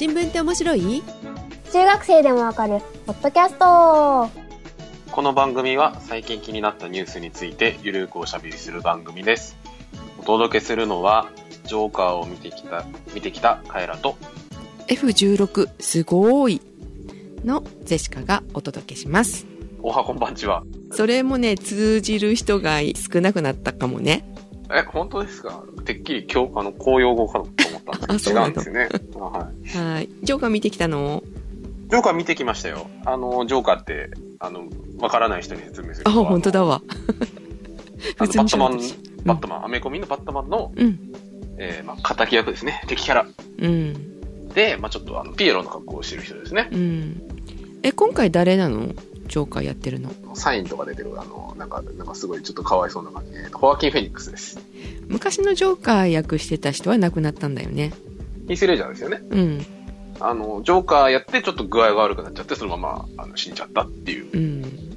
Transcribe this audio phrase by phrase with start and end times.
[0.00, 1.02] 新聞って面白い？
[1.74, 2.80] 中学生でもわかる。
[3.04, 4.30] ポッドキャスト。
[5.12, 9.58] この番組は最近気になったニュースについてゆるくおしゃべりする番組です。
[10.18, 11.28] お届けするのは、
[11.66, 14.16] ジョーカーを見てきた、見てきたカエラと、
[14.86, 16.60] F16 すごーい。
[17.44, 19.44] のゼシカがお届けします。
[19.82, 20.62] おはこんばんちは。
[20.92, 24.24] それもね通じる人が少なくなったかもね。
[24.74, 25.62] え、本当ですか？
[25.84, 27.50] てっきり今日、あの、公用語かと思
[27.96, 28.88] ったんですけど、違うんですよね。
[29.16, 29.76] あはい。
[29.76, 31.22] はいジョーカー見てきたの？
[31.88, 32.88] ジョーカー見てきましたよ。
[33.04, 36.24] あの、ジョーカーって、あの、わからない人に説明するあと。
[36.24, 36.82] 本当だわ
[38.18, 38.78] バットマン
[39.24, 40.98] バットマン、アメコミのバットマンの、うん
[41.58, 42.80] えー、まあ、敵役ですね。
[42.86, 43.26] 敵キャラ。
[43.58, 46.68] うんで、まあちょっと、あの、ピエロの格好をしてる人ですね。
[46.72, 47.22] うん
[47.82, 48.94] え今回誰なの？
[49.30, 50.12] ジョーカーやってるの？
[50.34, 54.58] サインとか出てる、あの、なんか、なんかすごいちょっとかわいそうな感じで、ホアキン・フェニックスです。
[55.06, 57.92] 昔のジョーカー役してた人は亡くなったんだよね。
[58.48, 59.22] ヒース・レジャーですよね。
[59.30, 59.66] うん。
[60.18, 64.96] あの、ジョーカーやってちょっと具合が悪くなっちゃって、そのまま、あの、死んじゃったっていううん。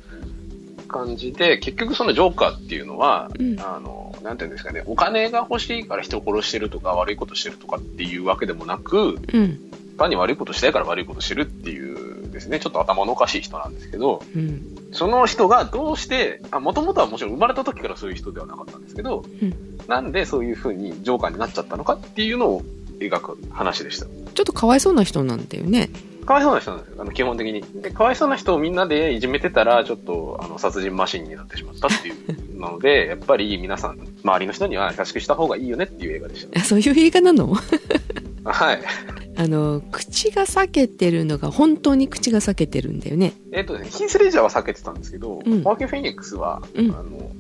[0.88, 3.60] 感じで、結局そのジョーカーっていうのは、うん。
[3.60, 9.60] あの、なんていうんですかね、お金が欲しいから人を殺してるとか悪いことしてるとかっていうわけでもなく、うん。
[9.98, 22.62] 単に悪いことしたいから悪いことしてるっていうですね、ちょっと頭のおかしい人なんですけど、うんその人がどうして、あ、もともとはもちろん生まれた時からそういう人ではなかったんですけど、うんなんでそういう風にジョーカーになっちゃったのかっていうのを
[23.00, 24.06] 描く話でした。
[24.06, 25.90] ちょっとかわいそうな人なんだよね
[26.26, 27.62] かわいそうな人なんですよ、あの、基本的に。
[27.82, 37.54] で、かわいそうな人をみんなでいじめてたら、ちょっと、あの、殺人マシンになってしまったっていうので、 やっぱり皆さん、周りの人には優しくした方がいいよねっていう映画でしあそういう映画なの？
[38.44, 38.52] た。
[38.52, 38.82] はい。
[39.36, 43.34] あの口が裂けてるのが本当に口が裂けてるんだよね。
[43.52, 45.64] えっとね、ヒース・レジャーは避けてたんですけど、うん。
[45.64, 46.92] ホアキン・フェニックスは、うん。
[46.92, 47.32] あの、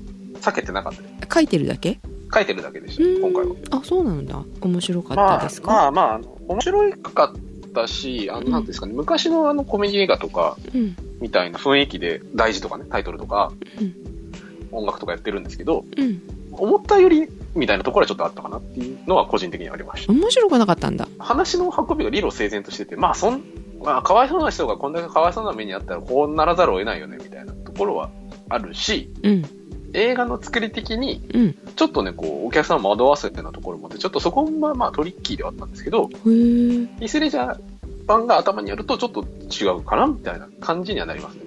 [0.42, 1.34] 避けてなかった。
[1.36, 2.00] 書いてるだけ？
[2.34, 3.54] 書いてるだけでしうた、今回は。
[3.54, 4.44] んあそうなんだ。
[4.62, 8.52] 面白かっまあたです、か、まあまああの、面白かったし、あの、うん。
[8.52, 10.96] なんていうんですかね、昔のあのコメディ映画とか、うん。
[11.22, 13.94] みたいな雰囲気で、大事とかね、タイトルとか、うん。
[14.72, 16.22] 音楽とかやってるんですけど、うん
[16.58, 20.14] 思ったより、みたいなところはちょっとあったかなっていうのは個人的にありました。
[20.14, 21.08] 面白くなかったんだ。
[21.20, 23.44] 話の運びが理路整然としてて、まあ、そん、
[23.84, 28.10] まあ、かわいそうな人がこんだけかわいそうな目にあったら、こうならざるを得ないよね、みたいなところは
[28.50, 29.46] あるし、うん。
[29.94, 31.56] 映画の作り的に、うん。
[31.76, 36.10] ちょっとね、こう、お客さんを惑わすようなところもあって、ちょっとそこもまあトリッキーではあったんですけど、
[37.00, 37.60] イスレジャー
[38.06, 41.42] 版が頭にあるとちょっと違うかなみたいな感じにはなりますね。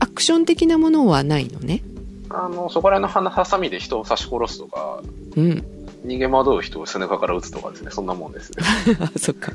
[0.00, 1.82] アクション的なものはないのね
[2.28, 5.02] あの、そこら辺のハサミで人を刺し殺すとか、
[5.36, 5.64] うん
[6.06, 8.52] 逃げ惑う人を背中から撃つとかですね、そんなもんです。
[9.00, 9.52] あ そっか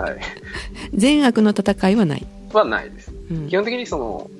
[0.00, 0.20] はい。
[0.94, 3.12] 善悪の戦いはない、はないです。
[3.30, 4.30] うん基本的にその、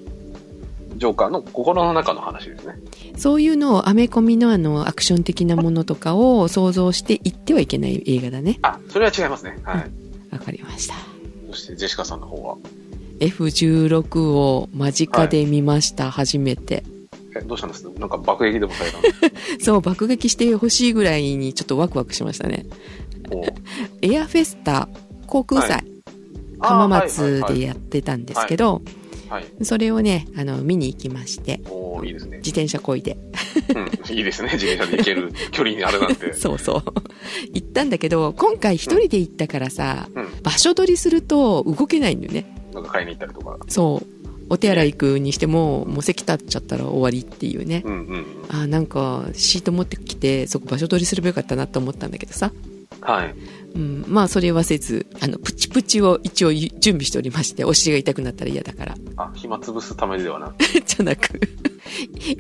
[0.97, 2.75] ジョーカーの心の中の話ですね。
[3.17, 9.59] そういうのをアメコミのあのアクション的なものとかを想像していってはいけない映画だねあ、それは違いますね。
[9.65, 9.91] はい。
[10.31, 10.95] わかりました
[11.51, 12.57] そして、ジェシカさんの方は、
[13.21, 16.85] F16 を間近で見ました、初めて
[17.39, 18.99] え、どうしたんですなんか爆撃でもされた
[19.65, 22.67] そう爆撃してほしいぐらいにちょっとワクワクしましたね
[23.31, 23.45] お
[24.03, 24.89] エアフェスタ
[25.27, 25.99] 航空祭、はい
[26.61, 28.83] 浜松でやってたんですけど、
[29.29, 29.43] はい。
[29.43, 29.65] はい。
[29.65, 32.39] それをねあの見に行きましておーいいですね。
[32.39, 33.19] 自転車こいで
[33.75, 34.51] うん、いいですね。
[34.53, 36.33] 自転車で行ける 距離にあれなんて。
[36.33, 36.83] そうそう
[37.53, 40.29] 行ったんだけど今回一人で行ったからさ、うん。
[40.43, 43.59] 場所取りすると動けないんだよねなんか買いに行ったりとか。
[43.69, 44.18] そう
[44.51, 48.27] お手洗い行くにしてももう席立っちゃったら終わりっていうねうんうんうん。
[48.49, 52.53] あーなんかシート持ってきてそこ場所取りすればよかったなと思ったんだけどさ、
[53.01, 53.35] はい。
[53.75, 60.55] うん、まあそれはせずあのプチプチを一応準備しておりましてお尻が痛くなったら嫌だからあ、暇つぶすためではなく。
[60.85, 61.39] じゃなく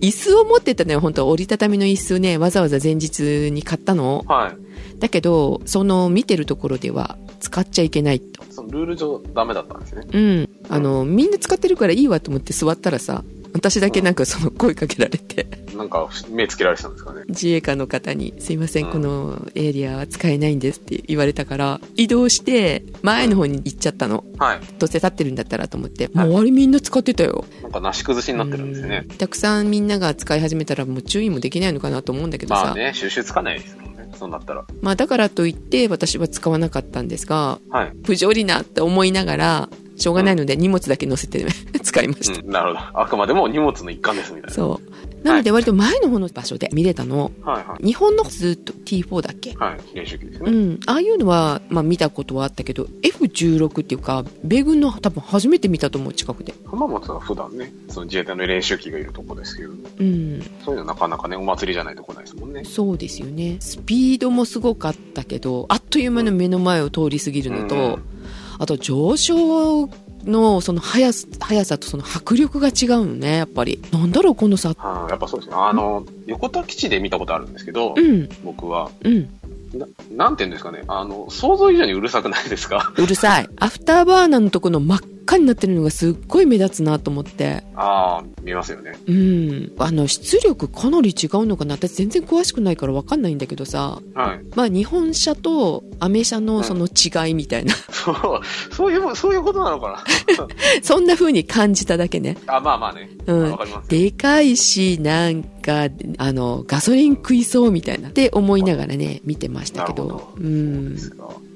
[0.00, 4.98] 椅子を持ってたのよ本当折りたたみの椅子ねわざわざ前日に買ったのはい。
[4.98, 8.44] だけどその見てるところでは使っちゃいけないと。
[8.50, 10.06] そのルール上ダメだったんですね。
[10.12, 10.49] うん。
[10.69, 15.47] あのみんな使ってるからいいわと思って座ったらさ私だけなんかその声かけられて。
[15.76, 17.22] なんか目つけられてたんですかね。
[17.28, 18.93] 自衛官の方に「すいませんうん。
[18.93, 24.25] このエリアは使えないんです」って言われたから移動して前の方に行っちゃったの。
[24.38, 24.61] はい。
[24.79, 26.11] どうせ立ってるんだったらと思って。
[26.12, 26.29] はい。
[26.29, 27.44] 周りみんな使ってたよ。
[27.62, 29.06] なんかなし崩しになってるんですよね。
[29.08, 29.12] う。
[29.12, 29.17] ん。
[29.17, 33.98] たくさんみんなが使い始めたらもう注意もできないのかなと思うんだけどさ、まあね、収集つかないですもんね。
[34.16, 34.64] そうなったら。
[34.81, 37.93] まあだからといって私は使わなかったんですがはい。
[38.05, 39.69] 不条理なって思いながら
[39.99, 41.45] しょうがないので荷物だけ乗せて
[41.83, 43.00] 使いました、うん、なるほど。
[43.00, 44.55] あくまでも荷物の一環ですみたいな。
[44.55, 44.89] そう
[45.25, 47.87] なので割と前の方の場所で見れたのはいはい。
[47.87, 49.97] 日本のずっと T4 だっけはい。
[49.97, 50.50] 練習機ですね。
[50.50, 62.65] うん、ああいうのは、まあ、見たことはあったけど F16 っていうか米軍の多分初めて見たと思う近くで浜松は普段ね、その自衛隊の練習機がいるとこですけど、うんそういうのなかなかね、お祭りじゃないとこないですもんね。
[62.65, 68.18] そうですよねスピードもすごかったけどあっという間の目の前を通り過ぎるのと、うん
[68.58, 69.88] あと上昇
[70.25, 73.81] のその速さ速さとその迫力が違うのね、やっぱり。
[73.93, 74.70] なんだろう、この差。
[74.70, 75.56] はあ、やっぱそうですね。
[75.56, 78.90] あの、横田基地で見たことあるんですけど、うん、僕は。
[79.05, 79.28] うん。
[79.75, 80.82] ななんて言うんですかね。
[80.88, 82.93] あの、想像以上にうるさくないですか？
[82.96, 83.49] うるさい。
[83.58, 87.62] アフターバーナーのとこの真っ赤になってるのがすっごい目立つなと思って。
[87.76, 88.92] ああ、見えますよね。
[89.06, 89.72] うん。
[89.78, 94.00] あの、出力かなり違うのかな私全然詳しくないからわかんないんだけどさ。
[94.14, 94.40] はい。
[94.56, 97.75] まあ、日本車とアメ車のその違いみたいな。
[97.92, 100.02] そう、そういう、そういうことなのか
[100.82, 102.38] そんな風に感じただけね。
[102.46, 102.56] な。
[102.56, 103.10] あ、まあまあね。
[103.26, 104.00] うんわかりますよ。
[104.00, 108.08] でかいし、なんか、あの、ガソリン食いそうみたいな。
[108.08, 110.04] って思いながらね、見てましたけど。
[110.04, 110.96] なるほうん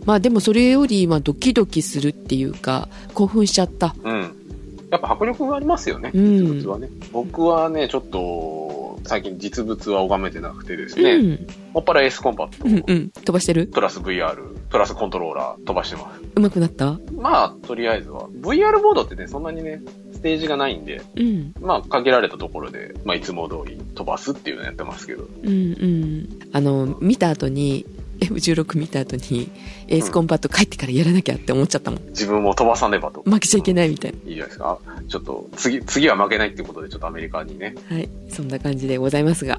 [0.04, 3.94] まあでもそれより、まあドキドキするっていうか、興奮しちゃった。
[4.02, 4.36] うん。
[4.90, 6.10] やっぱ迫力がありますよね。
[6.12, 6.90] うん実物はね。
[7.12, 11.46] 僕はね、ちょっと、最近実物は拝めてなくてですね、うん。
[11.72, 13.10] もっぱらエースコンパクト、うんうん。
[13.10, 13.66] 飛ばしてる？
[13.66, 14.36] プラス VR、
[14.68, 16.20] プラスコントローラー飛ばしてます。
[16.34, 16.98] うまくなった？
[17.16, 18.28] まあ、とりあえずは。
[18.28, 19.80] VR ボードってね、そんなにね、
[20.12, 21.54] ステージがないんで、うん。
[21.60, 25.24] まあ、限られたところで、まあ、いつも通り飛ばすっていうのやってますけど。
[25.42, 26.28] うんうん。
[26.52, 27.86] あの、見た後に、
[28.34, 29.50] F16 見た後に、
[29.88, 32.00] エースコンパット帰ってからやらなきゃって思っちゃったもん。
[32.08, 33.22] 自分も飛ばさねばと。
[33.22, 34.78] 負けちゃいけないみたいいいじゃないですか。
[35.08, 37.96] ちょっと、次、次は負けないっていうことで、ちょっとアメリカにね、な。
[37.96, 38.08] はい。
[38.30, 39.58] そんな感じでございますが。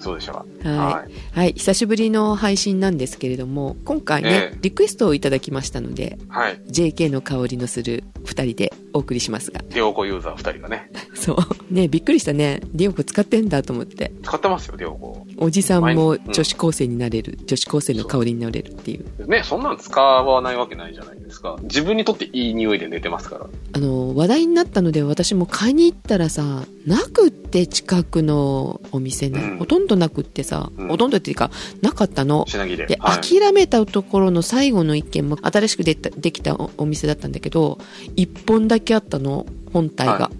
[0.00, 0.44] そうでしたか。
[0.64, 1.36] はい。
[1.38, 1.52] はい。
[1.54, 6.60] 久しぶりの配信なんですけれども、今回ね、ええリクエストをいただきましたので、はい。
[6.68, 9.62] JK の香りのする二人でお送りしますが。
[9.70, 11.36] デオコユーザー2人がね、 そう。
[11.70, 12.60] ねびっくりしたね。
[12.74, 14.12] ディオコ使ってんだと思って。
[14.22, 15.26] 使ってますよ、デオコ。
[15.38, 19.28] おじさんも女子高生になれる、女子高生の香りになれるっていう。
[19.28, 21.56] ね、そんなの使わないわけないじゃないですか。
[21.62, 23.46] 自分にとっていい匂いで寝てますから。
[23.72, 31.50] あの、話題になったので私も買いに行ったらさ、なくって近くのお店ね、うんほとんどなくってさ、うんほとんどっていうか、
[31.82, 32.44] なかったの。
[32.48, 32.86] 品切れ。
[32.86, 33.20] で、はい。
[33.20, 37.78] 諦めたところの最後の一軒も新しくでたできたおお店だったんだけど、
[38.16, 40.30] 一本だけあったの、本体が。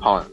[0.00, 0.26] はは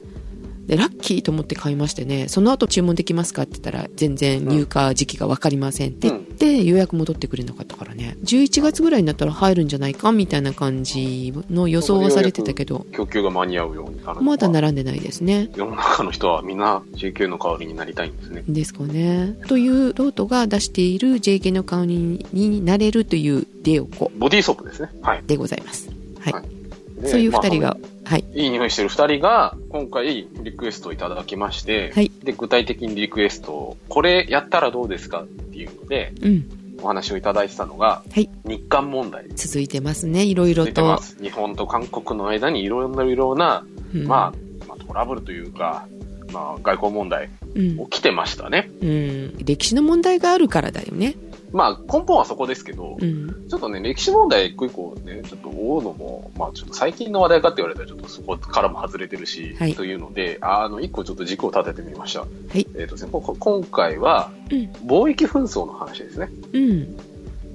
[0.71, 8.15] で、ラッキーと思って買いましてね、その後注文できますかって言ったら、全然入荷時期がわかりませんって言って、予約戻ってくれなかったからね。
[8.23, 12.95] 11月ぐらいになったら入るんじゃないかみたいな感じの予想はされてたけど、い。
[12.95, 15.49] 供給が間に合うようにまだ並んでないですね。
[15.55, 18.43] 世の中の人はみんな JQ の香りになりたいんですね。
[18.47, 19.37] ですかね。
[19.47, 24.89] というロートが出している JK の香りになれるというデオコボディーソープですね。
[25.01, 25.23] はい。
[25.27, 25.89] でございます。
[26.19, 26.33] はい。
[26.33, 26.60] はいで
[27.07, 28.25] そういう二人まが、はい。
[28.27, 36.45] あいい匂いしてる二人が、今回リクエストをいただきまして、はいで、具体的にリクエストを、これやったらどうですかっていうので、うん。
[36.83, 38.29] お話をいただいてたのが、はい。
[38.43, 39.25] 日韓問題。
[39.35, 40.23] 続いてますね。
[40.23, 40.97] いろいろと。
[41.21, 43.63] 日本と韓国の間にいろんないろんな、
[43.93, 45.85] うんまあ、まあ、トラブルというか、
[46.33, 47.77] まあ、外交問題うん。
[47.89, 48.69] 起きてましたね。
[48.81, 49.37] うん。
[49.45, 51.15] 歴史の問題があるからだよね。
[51.53, 53.49] まあ、根本はそこですけど、うん。
[53.49, 62.21] ちょっとね、歴史問題一個一個ね、ちょっと追うのも、まあちょっと最近の話題かって言われたらちょっとそこからも外れてるし、はいというので、あの、一個ちょっと軸を立ててみました。
[62.21, 62.65] はい。
[62.75, 64.57] えっ、とですね、今回は、うん。
[64.85, 66.29] 貿易紛争の話ですね。
[66.53, 66.97] うん。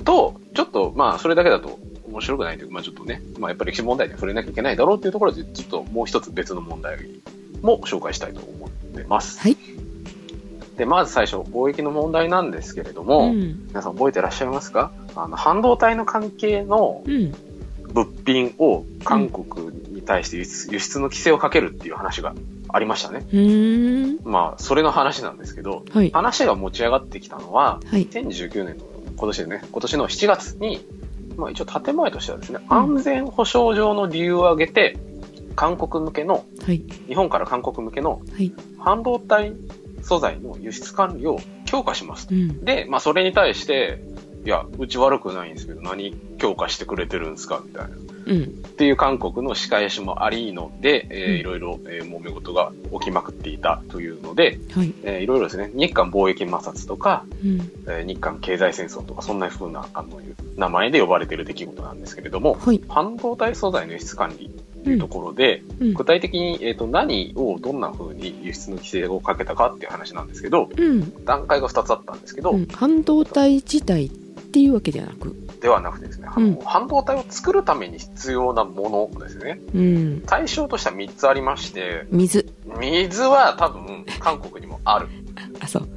[0.05, 1.79] と、ちょっと、まあそれだけだと
[2.09, 6.99] 面白くないというか、まあちょっとね、まあやっぱり歴史問題に触れなきゃいけないだろうっていうところで、ちょっともう一つ別の問題
[7.63, 9.41] も紹介したいと思ってます。
[9.41, 9.57] はい。
[10.77, 13.67] で、まず最初、貿易の問題なんですけれどうも、ん。
[13.69, 14.93] 皆さん覚えてらっしゃいますか？
[15.15, 17.35] あの、半導体の関係のうん。
[17.93, 22.35] 物品を韓国に対して輸出輸出の規制をかけるっていう話が
[22.69, 23.25] ありましたね。
[24.25, 26.11] まあ、それの話なんですけど、はい。
[26.11, 28.07] 話が持ち上がってきたのは、はい。
[28.07, 28.85] 2019年の
[29.17, 30.85] 今年でね、今年の7月に、
[31.39, 34.99] まあ一応建前としてはですね、うん安全保障上の理由を挙げて、
[35.55, 36.83] 韓国向けの、はい。
[37.07, 38.53] 日本から韓国向けのはい。
[38.79, 39.55] 半導体
[40.07, 42.35] 素材の輸出管理を強化しますう。
[42.35, 42.65] ん。
[42.65, 44.01] で、まあそれに対して、
[44.45, 47.61] いや、うち悪くないんですけど、何強化してくれてるんですか？
[47.67, 47.97] みたいな。
[48.27, 48.43] うん。
[48.43, 48.47] っ
[48.77, 54.95] ていう韓国の仕返しもありので、えーうんいろいろ、えー揉め事が起きまくっていたというので、はい。
[55.03, 57.61] えーいろいろですね、日韓貿易摩擦とか、うん。
[57.89, 60.21] えー日韓経済戦争とか、そんな風なあの
[60.57, 62.81] 名前で呼ばれている出来事なんですけれども、はい。
[62.89, 64.51] 半導体素材の輸出管理
[64.87, 65.95] というところで、うん。
[65.95, 71.25] 具体的に、えー、と何をどんな風に輸出の規制をかけたかっていう話なんですけど、うん。
[71.25, 72.67] 段階が2つあったんですけど、うん。
[72.69, 74.11] 半導体自体っ
[74.53, 75.35] ていうわけではなく？
[75.61, 76.29] ではなくてですね、
[76.65, 79.61] 半導体を作るために必要なものですね。
[79.75, 80.23] うん。
[80.25, 82.55] 対象としては3つありまして、水。
[82.79, 85.09] 水は多分韓国にもある。
[85.61, 85.89] あ、そう。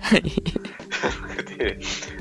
[0.00, 0.22] はい。
[1.56, 1.78] で、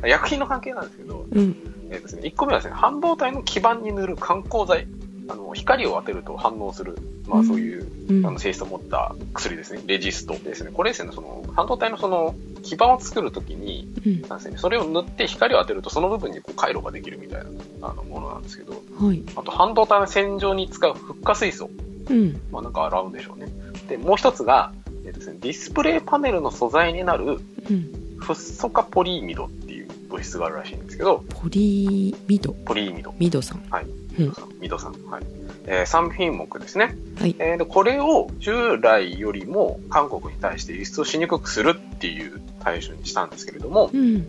[0.08, 1.56] 薬品の関係なんですけど、うん。
[1.90, 4.88] えーですね、1個目はですね、半導体の基板に塗る観光剤。
[5.28, 9.82] あの、光を当てると反応する、まあそういう、うんあの性質を持った薬ですね。
[9.86, 10.72] レジストですね。
[10.72, 14.22] これですね、その、半導体のその、基板を作るときに、うん。
[14.24, 17.44] なんですね、それを塗って光を当てるとその部分にこう回路ができるみたい
[17.80, 19.24] なあのものなんですけど、はい。
[19.36, 21.70] あと半導体の洗浄に使うフッ化水素。
[22.10, 22.42] うん。
[22.52, 23.48] まあなんか洗うんでしょうね。
[23.88, 24.74] で、もう一つが、
[25.06, 28.06] えっとですね、ディスプレイパネルの素材になるうん。
[28.18, 32.54] フッ素化ポリイミドっていう物質があるらしいんですけど、ポリミド。
[32.54, 33.14] ポリイミド。
[33.20, 33.64] ミドさん。
[33.70, 33.86] はい。
[34.20, 34.94] うんミドさん。
[35.10, 35.24] はい。
[35.68, 36.96] えー、3品目ですね。
[37.20, 37.36] はい。
[37.40, 44.26] えーで、これを従来よりも韓国に対して輸出をしにくくするっていう対象にしたんですけれども、うん。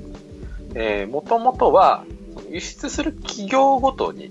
[0.75, 2.05] えー、もともとは、
[2.51, 4.31] 輸出する企業ごとに、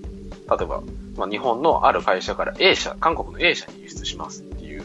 [0.62, 0.82] えば、
[1.16, 4.84] まあ、日本のある会社から A 社、韓国の A 社に輸出しますっていう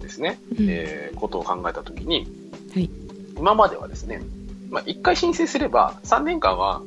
[0.00, 2.26] ですね、うんえーことを考えたときに、
[2.74, 2.90] はい
[3.36, 4.22] 今まではですね、
[4.70, 6.82] まあ、1回申請すれば3年間は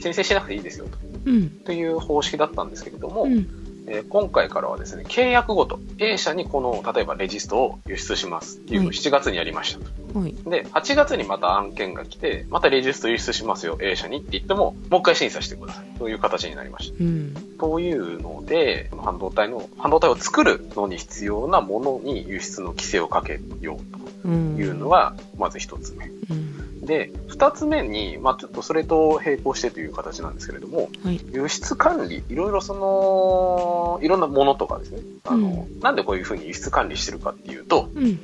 [0.00, 1.50] 申請しなくていいですよとうん。
[1.50, 3.48] という方式だったんですけれども、うん。
[3.86, 9.80] えー今回からはですね、契約ごと、A 社にこの、例えばレジストを輸出しますっていうのをはい7月にやりました
[10.12, 10.18] と。
[10.18, 10.34] はい。
[10.48, 15.98] で、8月にまた案件が来て、またレジスト輸出しますよ、A 社にって言っても、もう一回審査してください。
[15.98, 17.04] という形になりました。
[17.04, 17.34] うん。
[17.58, 23.78] というので、半導体の、半導体を作るのに必要なものに輸出の規制をかけよ
[24.24, 24.56] ううん。
[24.56, 26.06] というのが、まず一つ目。
[26.06, 26.69] うん。
[26.80, 31.20] で、二つ目に、まあちょっとそれと並行してという形なんですけれども、はい。
[31.32, 38.18] 輸出管理、いろいろその、いろんなものとかですね、あの、なんでこういうふうに輸出管理してるかっていうと、うん。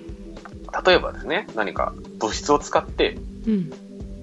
[0.84, 3.72] 例えばですね、何か物質を使ってうん。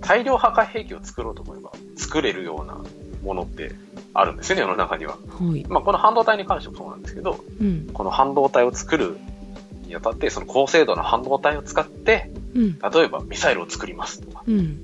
[0.02, 2.78] 大量破壊兵器を作ろうと思えば作れるような
[3.24, 3.72] ものって
[4.14, 5.14] あるんですよね、世の中には。
[5.14, 5.66] はい。
[5.70, 7.90] まあ、この半導体に関してもそうなんですけど、うん。
[7.94, 9.18] この半導体を作る
[9.94, 12.80] にあたって、その高精度な半導体を使って、うん。
[12.80, 14.80] 例えばミサイルを作りますとか、うん。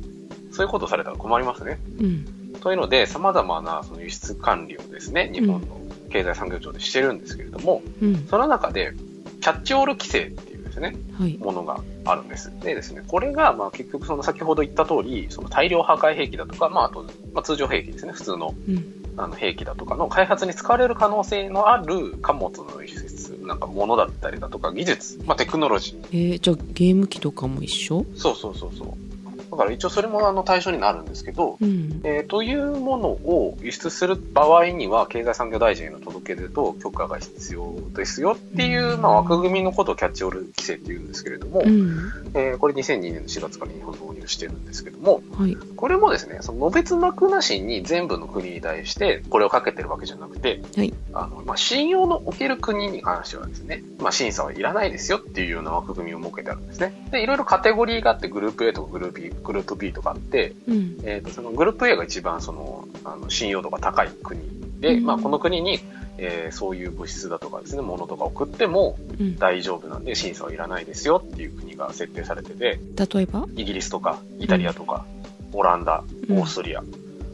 [0.52, 1.80] そういうことをされたら困りますね。
[2.00, 2.26] うん。
[2.62, 5.68] というので、様々なその輸出管理をですね、日本の
[6.10, 8.28] 経済産業庁でしてるんですけれども、うん。
[8.28, 8.94] その中で、
[9.42, 11.38] キャッチオール規制っていうですね、はい。
[11.38, 12.52] ものがあるんです。
[12.60, 18.99] でですね、これが、まあ結局その先ほど言った通り、その大量破壊兵器だとか、まああと、まあ通常兵器ですね、普通のうん。
[19.18, 26.32] あの兵器だとかの開発に使われる可能性のある貨物の輸出、なんか物だったりだとか技術、まあテクノロジー。
[26.34, 28.06] えー、じゃあゲーム機とかも一緒？
[28.16, 29.09] そうそうそうそう。
[29.52, 32.02] だから一応それもあの対象になるんですけど、うん。
[32.04, 42.00] えーというものを輸出する場合には、経済産業大臣への届け出と許可が必要ですよっていう、まあ、枠組みのことをキャッチオール規制っていうんですけれども、うん。
[42.34, 45.56] えーこれ2002年の4月から日本導入してるんですけども、はい。
[45.76, 50.94] これもですね、その、のべつ幕なしに全部の国に対してこれをかけてるわけじゃなくて、はい。
[51.14, 56.94] あの、まあ、信用のおける国に関してはですね、まあ、審査はいらないですよっていうような枠組みを設けてあるんですね。
[57.12, 60.98] で、いろいろカテゴリーがあって、グループ A とかグループ B、グループ B とかあって、うん。
[61.04, 64.40] えっ、と、そのグループ A が一番その、あの、信用度が高い国
[64.80, 65.06] で、うん。
[65.06, 65.80] まあ、この国に、
[66.20, 69.38] えーそういう物質だとかですね、物とか送ってもうん。
[69.38, 72.80] 大丈夫なんで審査はいらないですよっていう国が設定されてて、
[73.16, 73.48] 例えば？
[73.56, 75.06] イギリスとか、イタリアとか、
[75.54, 76.38] オランダ、うん。
[76.40, 76.84] オーストリア、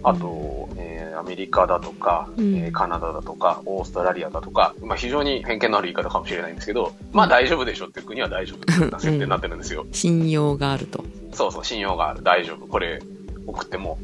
[0.03, 9.86] あと、えーアメリカだとか、うんえーカナダだとか、オーストラリアだとか、まあ、非常に偏見のある言い方かもしれないんですけど、まあ大丈夫でしょっていう国は大丈夫な設定になってるんですよ。
[9.93, 11.03] 信用があると。
[11.34, 12.67] そうそう、信用がある、大丈夫。
[12.67, 13.01] これ
[13.48, 13.98] 送っても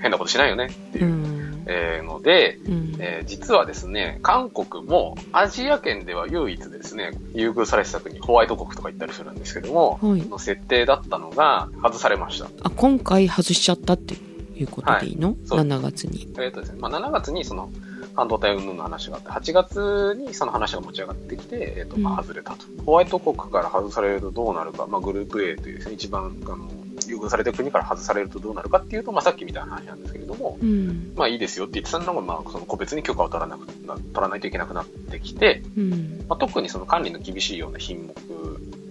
[0.00, 1.62] 変なことしないよねっていうう、ん。
[1.66, 2.96] えーので、うん。
[2.98, 10.22] えー実はですね、韓国もアジア圏では唯一ですね、優遇されてた国、ホワイト国とか言ったりするんですけども、はい。
[10.22, 12.46] の設定だったのが外されました。
[12.62, 14.20] あ、今回外しちゃったっていう
[14.66, 16.28] ことでいいの、そう ?7 月に。
[16.38, 17.70] えっ、とですね、まあ、7月にその
[18.14, 22.66] 半導体云々の話があって、8月にその話が持ち上がってきて、えっ、と、まあ、外れたと。
[22.84, 26.68] ホワイト国から外されるとどうなるか、まあ、グループ A というですね、一番、あの、
[27.06, 31.12] 優遇されてる国から外されるとどうなるかっていうと、まあ、さっきみたいな話なんですけれども、うん。
[31.16, 36.24] まあ、いいですよって言ってたのが、まあ、その個別に許可を取らなくな、取らないといけなくなってきて、うん。
[36.28, 38.14] まあ、特にその管理の厳しいような品目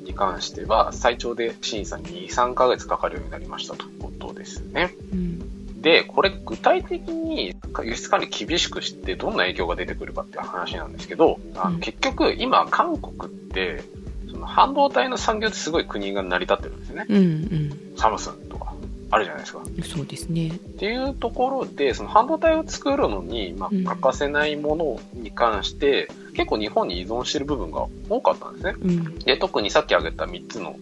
[0.09, 4.93] に関しては、最長で審査に2、3ヶ月かかるようになりましたということですね。
[5.13, 5.81] うん。
[5.81, 13.83] で、これ具体的に輸出管理厳しくしてどんな影響が出てくるかっていう話なんですけど、あうんの結局今韓国って、
[14.29, 17.05] その半導体の産業ってすごい国が成り立ってるんですよね。
[17.07, 17.17] うん。
[17.17, 17.93] うん。
[17.95, 18.73] サムスンとか
[19.11, 19.61] あるじゃないですか。
[19.83, 20.49] そうですね。
[20.49, 26.09] っていうところで、その半導体を作るのに、まうんあ、欠かせないものに関して、
[26.39, 28.73] 結構日本に依存してる部分が多かったんですね。
[28.81, 29.19] うん。
[29.19, 30.77] で、特にさっき挙げた3つの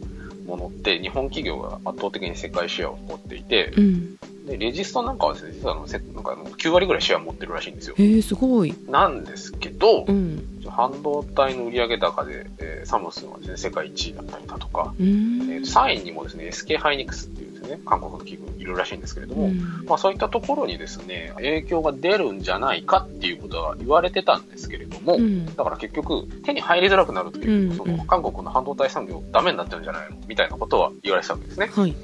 [0.46, 4.18] ものって、日本企業が圧倒的に世界シェアを持っていて、うん。
[4.46, 7.96] で、レジストなんかはですね、実はあのせなんかあの9割ぐらいシェア持ってるらしいんですよ。
[7.98, 8.76] へえ、すごい。
[8.88, 10.44] なんですけどう、ん。
[10.70, 15.06] 半導体の売上高で、えーサムスンはですね、世界1位だったりだとか、うん。
[15.06, 31.70] えー3位にもですね、SK ハイニックスっていうね、韓国の企業いるらしいんですけれども、うんまあそういったところにですね、影響が出るんじゃないかっていうことは言われてたんですけれども、うんだから結局手に入りづらくなるという、うんその韓国の半導体産業ダメになっちゃうんじゃないのみたいなことは言われてたわけですね。
[31.74, 31.96] はい。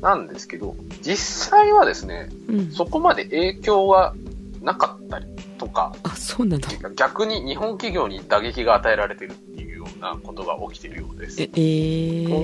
[0.00, 2.72] なんですけど、実際はですね、うん。
[2.72, 4.14] そこまで影響は
[4.60, 5.26] なかったり
[5.58, 6.68] とか、あ、そうなんだ。
[6.96, 9.34] 逆に日本企業に打撃が与えられてるっ
[9.82, 11.40] ようなことが起きているようです。
[11.42, 11.62] え、えとい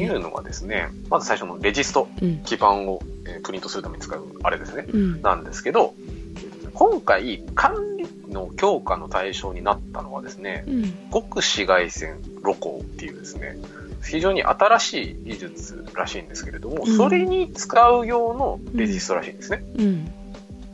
[0.09, 0.17] ー。
[0.17, 2.39] うのがですね、まず最初のレジスト、うん。
[2.45, 4.87] 基盤を、えープリントするために使うあれですね。
[4.89, 5.23] うん。
[5.23, 5.95] なんですけど、
[6.75, 10.93] 今回管理の強化の対象になったのはですね、うん。
[11.13, 13.57] 極紫外線露光っていうですね、
[14.03, 19.65] 非常に新しい技術らしいんですけれども、うんそれに使う用のレジストらしいんですね。
[19.77, 20.13] うん。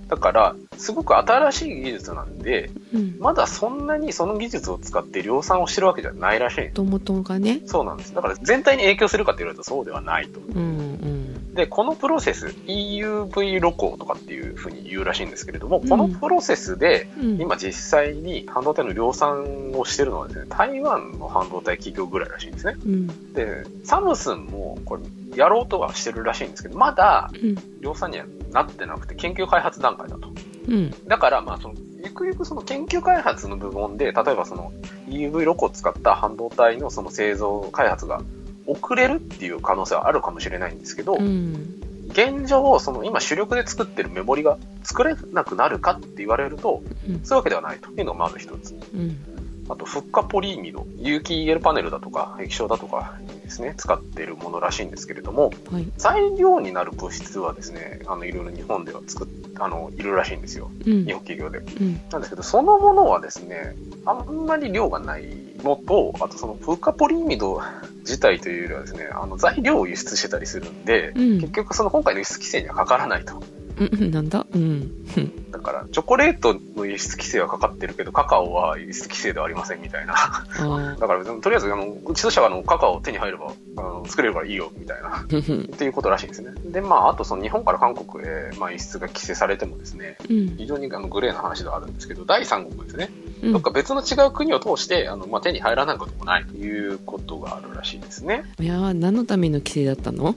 [0.09, 3.17] だから、すごく新しい技術なんで、うん。
[3.19, 6.71] まだそんなにその技術を使って量産をしてるわけじゃないらしい。
[6.73, 7.61] ともとがね。
[7.67, 8.15] そうなんです。
[8.15, 10.41] だから全体に影響するかって言われるとそうではないと。
[10.41, 10.57] うん。
[10.57, 11.55] うん。
[11.55, 17.41] で、このプロセス、EUV 露光とかっていうふうに言うらしいんですけれども、このプロセスで、うん。
[17.41, 22.77] 今実際に半導体の量産をしてるのはですね、台湾の半導体企業ぐらいらしいんですね。
[22.85, 23.33] うん。
[23.33, 25.03] で、サムスンもこれ
[25.37, 27.81] やろうとはしてるらしいんですけど、まだうん。
[27.81, 30.34] 量産にはなってなくて研究開発段階だと。
[30.69, 30.95] うん。
[31.09, 34.73] だから、まあ、その、ゆくゆくその研究開発の部門で、例えばその
[35.09, 38.21] EUV ロコを使った半導体のその製造開発が
[38.67, 41.81] 遅れるっていう可能性はあるかもしれないんですけど、うん。
[42.11, 47.21] 現状、その今主力で作ってるメモリが作れなくなるかって言われると、うん。
[47.25, 48.75] そういうわけではないというのがまず一つ。
[48.95, 49.34] うん。
[49.69, 55.87] あと、フッ化ポリイミド、有機 EL パネルだとか、液晶だとかにですね、使っているものらしいんですけれども、はい。
[55.97, 59.29] 材料になる物質はですね、あの、いろいろ日本では作っ、
[59.59, 60.71] あの、いるらしいんですよ。
[60.87, 61.13] うん日。
[61.13, 61.59] 本企業で。
[61.59, 62.01] うん。
[62.11, 65.25] なんですけど、そのものはですね、あんまり量がない
[65.63, 67.61] のと、あとそのフッ化ポリイミド
[68.01, 73.43] 自体というよりはですね、あの材料を輸出してたりするんで、うん結局その今回の輸出規制にはかからないと。
[73.79, 74.11] うん。
[74.11, 74.47] なんだ？
[74.53, 75.51] うん。
[75.51, 80.15] だから、チョコレートの輸出規制はかかってるけど、カカオは輸出規制ではありませんみたいな。
[80.17, 85.17] あだからとりあえず、あの、うちとしてはあの、カカオ手に入れば、あの、作れるからいいよ、みたいな。
[85.17, 85.21] あ。
[85.23, 86.53] っていうことらしいんですね。
[86.67, 90.57] で、まあ、あとその日本から韓国へ、まあ、輸出が規制されてもですね、うん。
[90.57, 93.11] 非常にあのグレーな話ではあるんですけど、第三国ですね。
[93.11, 98.45] うんどっか別の違う国を通して、あの、まあ、手に入らないこともないということがあるらしいですね。
[98.59, 100.35] いやー何のための規制だったの？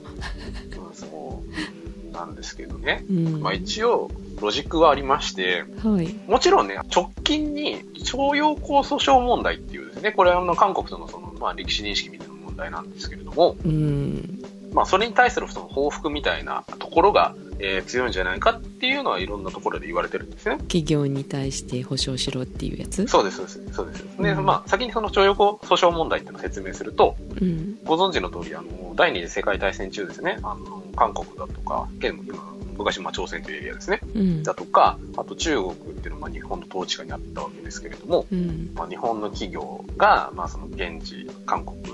[2.28, 3.04] なんですけどね。
[3.10, 3.40] うん。
[3.40, 4.10] まあ、一応、
[4.40, 6.14] ロジックはありまして、はい。
[6.26, 14.42] もちろんね、直近に徴用工訴訟問題っていうですね、これはあの韓国とのその、まあ、歴史認識みたいな問題なんですけれども、うん。
[14.72, 20.58] まあ、それに対するその報復みたいなところが、えー強いんじゃないかっていうのはいろんなところで言われてるんですね。
[20.58, 23.06] 企業に対して保証しろっていうやつ？
[23.06, 23.72] そうです、そうです。
[23.72, 24.02] そうです。
[24.20, 27.78] で、うんまあ、先にその徴用工訴訟問題っていうのを説明すると、うん。
[27.84, 32.36] ご存知の通り、あの、第二次世界大戦中ですね、あの、韓国だとか、現今、
[32.76, 34.42] 昔、まあ、朝鮮というエリアですね、うん。
[34.42, 38.70] だとか、あと中国っていうのは、まあ、日本の統治下にあったわけですけれども、うん。
[38.74, 41.90] まあ、日本の企業が、まあ、その現地、韓国で、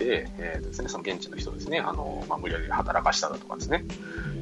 [0.00, 3.84] えーですね、その現地の人ですね、あの、まあ、無理やり働かしただとかですね、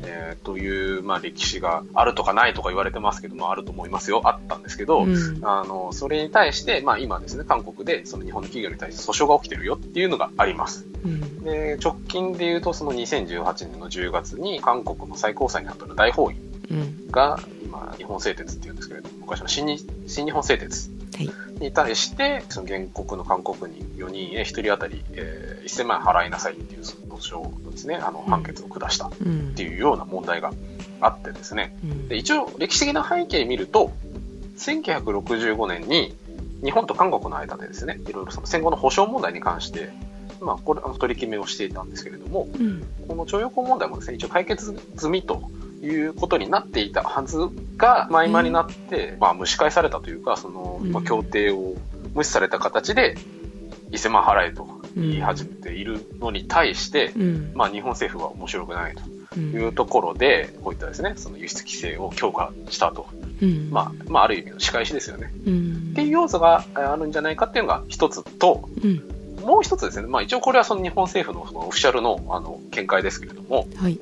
[0.04, 4.20] えーという、まあ、歴史があるとかないとか言われてますけども、あると思いますよ。
[4.24, 10.86] あったんですけど、うんあの、それに対して、まあ、今ですね、韓国で、その日本の企業に対して訴訟が起きてるよっていうのがあります。
[11.04, 11.44] うん。
[11.44, 16.38] で、直近で言うと、その2018年の10月に、韓国の最高裁にあった大法院
[16.70, 17.10] うん。
[17.10, 20.93] が、今、日本製鉄っていうんですけれども、昔の新日新日本製鉄はい。
[21.60, 29.54] に対して、その原告の韓国人4人へ1人当たり、えー1000万円払いなさいっていう訴訟のですね、あの、判決を下したっうん。
[29.54, 29.62] て。
[29.62, 30.52] いうような問題が
[31.00, 32.08] あってですね、うん。
[32.08, 33.92] で一応歴史的な背景見ると、
[34.58, 36.14] 1965年に
[36.62, 39.90] 日本と韓国の間でですね、いろいろその戦後の保障問題に関して、
[40.40, 42.84] まあ、これ、あの取り決めをしていたんですけれども、うん。
[43.08, 45.50] この徴用工問題もですね、一応解決済みと
[45.82, 47.38] いうことになっていたはず
[47.76, 51.74] が、まあ、今になって、まあ、蒸し返されたというか、その、ま協定を
[52.14, 53.16] 無視された形で、
[53.90, 57.52] 1000万払えと言い始めているのに対して、うん。
[57.54, 59.02] まあ、日本政府は面白くないと
[59.36, 63.06] うんいうところで、こういったですね、その輸出規制を強化したと。
[63.42, 63.70] うん。
[63.70, 65.32] まあ、まあ、ある意味の仕返しですよね。
[65.46, 65.88] うん。
[65.92, 69.02] っていう要素がえーあるんじゃないかっていうのが一つと、うん。
[69.44, 73.98] もう一つですね、まあ一応これはその日本政府のそのオフィシャルのあの見解ですけれども、はい。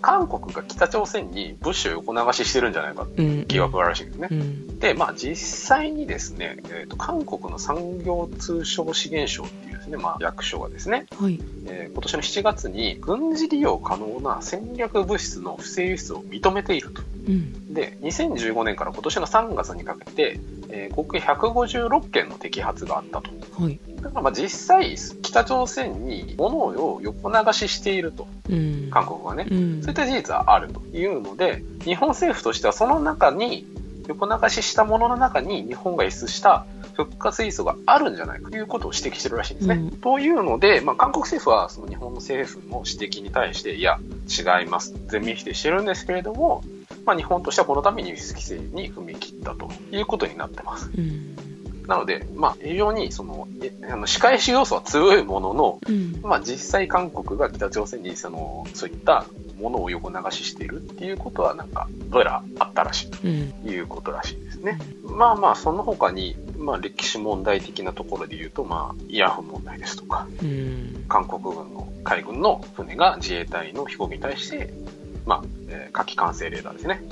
[0.00, 3.44] 韓国が北朝鮮に物資を横流ししてるんじゃないかってうん。
[3.46, 4.34] 疑惑があるらしいんですねう。
[4.34, 4.78] ん。
[4.78, 11.38] で、まあ実際にですね、えーと、韓国の産業通商資源省っていうですね、まあ役所がですね、はい。
[11.66, 17.02] えー今年の7月に軍事利用可能な戦略物質の不正輸出を認めていると。
[17.26, 17.74] うん。
[17.74, 23.30] で、2015年から今年の3月にかけて、えー合計156件の摘発があったと。
[23.62, 23.78] はい。
[24.02, 28.88] だからまあ実際、北朝鮮に物を横流ししていると、うん。
[28.90, 29.46] 韓国はね。
[29.50, 29.82] うん。
[29.82, 33.66] そういった事実はあるというので、日本政府としてはその中に、
[34.08, 39.74] 横流ししたものの中に日本が輸出した復活水素があるんじゃないかということを指摘してるらしいんですね。
[39.76, 44.94] うんというので、まあ、韓国政府はその日本の政府の指摘に対して、いや、違います。
[45.06, 46.64] 全面否定してるんですけれども、
[47.04, 50.90] まあ、日本としてはこのために輸出規制に踏み切ったということになってます。
[50.96, 51.36] うん。
[51.90, 56.20] なので、まあ、非常にその、えあの仕返し要素は強いものの、うん。
[56.22, 59.26] まあ、実際韓国が北朝鮮にそのそういった
[59.58, 63.52] ものを横流ししているっていうことはなんかどうやらあったらしいうん。
[63.64, 64.78] ということらしいですね。
[65.02, 71.04] まあまあその他に、まあ、歴史問題的なところで言うと、まあ、イヤホン問題ですとかうん。
[71.08, 74.72] 韓国軍の海軍の船が自衛隊の飛行機に対して、
[75.26, 77.02] まあえー火器管制レーダーですね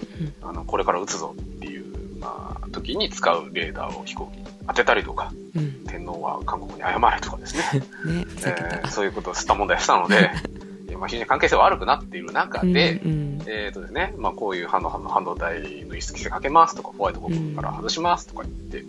[0.40, 5.84] あのこれから撃つぞっていう、まあ、時に使うレーダーを飛行機に当てたりとかうん。
[5.86, 7.62] 天皇は韓国に謝れとかですね
[8.04, 8.26] ね。
[8.46, 10.30] えーそういうことを吸った問題をしたので、
[10.88, 13.42] えーまあ、非常に関係性は悪くなっている中で、うん。
[13.46, 18.84] えーとですねまあ、こういう半導半導体の輸出規制かけますとか、ホワイト国から外しますとか言って、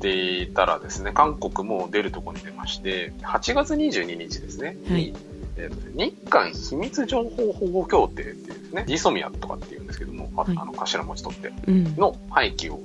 [0.00, 5.14] でいたらですね、韓国も出るところに出まして、8月22日ですね、はいに
[5.56, 11.96] えーと日韓秘密情報保護協定っていうですね、ジソミアとかっていうんですけども、あはいあの頭文字取って、うん。
[11.96, 12.82] の廃棄を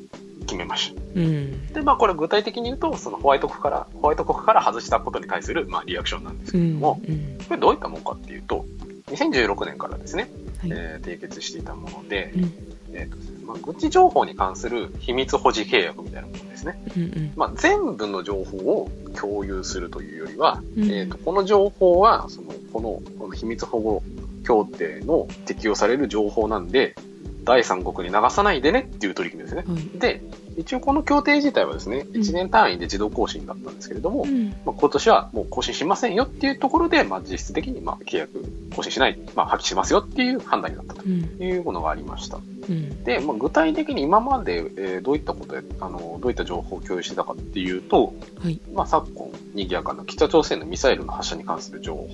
[0.50, 1.02] 決めました。
[1.16, 1.68] うん。
[1.68, 6.68] で、まあこれ具体的に言うと、そのホワイト国から、ホワイト国から外したことに対する、まあリアクションなんですけうん。
[6.68, 7.38] れども、うん。
[7.48, 8.66] これどういったものかっていうと、
[9.08, 10.72] 2016年からですね、はい。
[10.72, 12.54] えー締結していたもので、うん。
[12.92, 16.82] えーとまあ、軍事情報に関する秘密保持契約みたいなものですね。
[16.96, 17.04] うん。
[17.04, 17.34] うん。
[17.36, 24.04] まあ、全部の情報を共有するというよりは、うんえーとこの情報はそのこのこの秘密保護
[24.46, 26.96] 協定の適用される情報なんで、
[27.50, 29.66] 第三国に流さないでねっていう取り組みですね。
[29.68, 30.00] はい。
[30.00, 30.22] で、
[30.56, 34.50] 一応この協定自体はですね、1年単位で自動更新だったんですけれども、うん。
[34.68, 41.44] まあ、今年はもう更新しませんよっていうところで、まあ、実質的にまあ契約更新しない、まあ、破棄しますよっていう判断になったとうん。
[41.44, 42.38] いうものがありました。
[42.38, 43.04] うん。
[43.04, 48.62] で、まあ、具体的に今まで、えーどういったことであの、どういった情報を共有してたかっていうと、はい。
[48.76, 52.10] まあ、昨今、賑やかな北朝鮮のミサイルの発射に関する情報。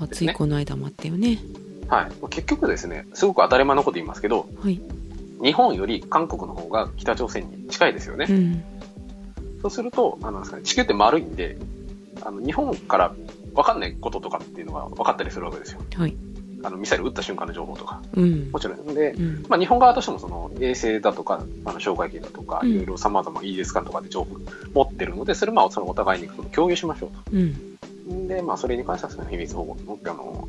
[0.00, 1.38] あ、ついこの間もあったよね。
[1.88, 2.10] はい。
[2.20, 4.80] まあ結局ですね、すごく当たり前のこと言いますけど、はい。
[5.42, 8.26] 日本より韓国の方が北朝鮮に近いですよね。
[8.28, 8.64] うん。
[9.62, 11.58] そうすると、あのね、地球って丸いんで、
[12.22, 13.14] あの日本から
[13.54, 15.80] 分かんないこととかっていうのが分かったりするわけですよ。
[15.94, 16.16] はい。
[16.62, 18.02] あのミサイル撃った瞬間の情報とか。
[18.14, 18.58] うんも。
[18.58, 18.94] ちろん。
[18.94, 19.46] で、うん。
[19.48, 24.36] まあ、日本側としてもその衛星だとか、あの障害機だとか、うんいろいろ様々イージス艦とかで情報
[24.74, 27.54] 持ってるので、それまあそのお互いに共有しましょううん。
[28.28, 28.34] と。
[28.34, 30.48] で、まあそれに関してはその秘密保護のあの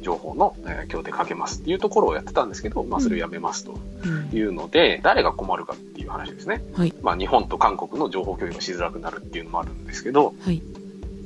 [0.00, 4.36] 情報の、えー協定かけますっていうところをやってたんですけど、まあそれをやめますとうん。
[4.36, 6.64] いうので、誰が困るかっていう話ですね。
[6.74, 6.94] はい。
[7.02, 10.62] まあ日本と韓国の情報共有がしづらくなるっていうのもあるんですけど、はい。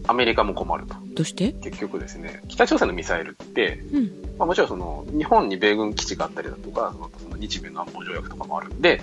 [0.07, 0.97] アメリカも困ると。
[1.15, 1.53] どうして？
[1.53, 4.03] 結局ですね、北朝鮮のミサイルって、うん。
[4.39, 9.03] まあ、もちろんその日本に米軍基地があったりだとか、そのその日米の安保条約とかもあるんで。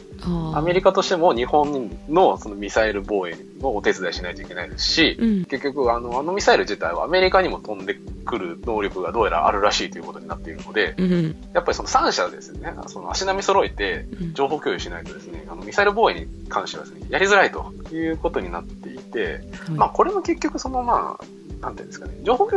[0.54, 5.46] アメリカとしても日本のそのミサイル防衛のお手伝いしないといけないですし、うん。
[5.46, 7.96] 結局あのあのミサイル自体はアメリカにも飛んで
[8.26, 11.36] くる能力がどうやらあるらしいということになっているので、うん。
[11.54, 21.24] やっぱりその3社ですね、その足並み揃えてうん情報共有しないとですね、あのミサイル防衛に関してはですね、やりづらいということになっていて、まあこれも結局そのまあ、
[21.62, 22.50] なんていうんですかね、情報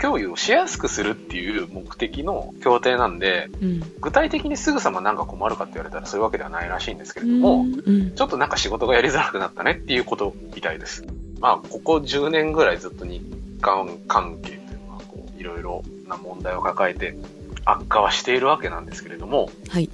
[0.00, 3.80] 共有をしやすくするっていう目的の協定なんで、うん。
[4.00, 8.14] 具体的にすぐさまなんか困るかって言われたらそういうわけではないらしいんですけれども、うん。
[8.14, 11.04] ちょっとなんか仕事がやりづらくなったねっていうことみたいです。
[11.40, 13.20] まあ、ここ10年ぐらいずっと日
[13.60, 17.16] 韓関係というのは、こう、いろいろな問題を抱えて
[17.64, 19.90] 悪化はしているわけなんですけれども、はい。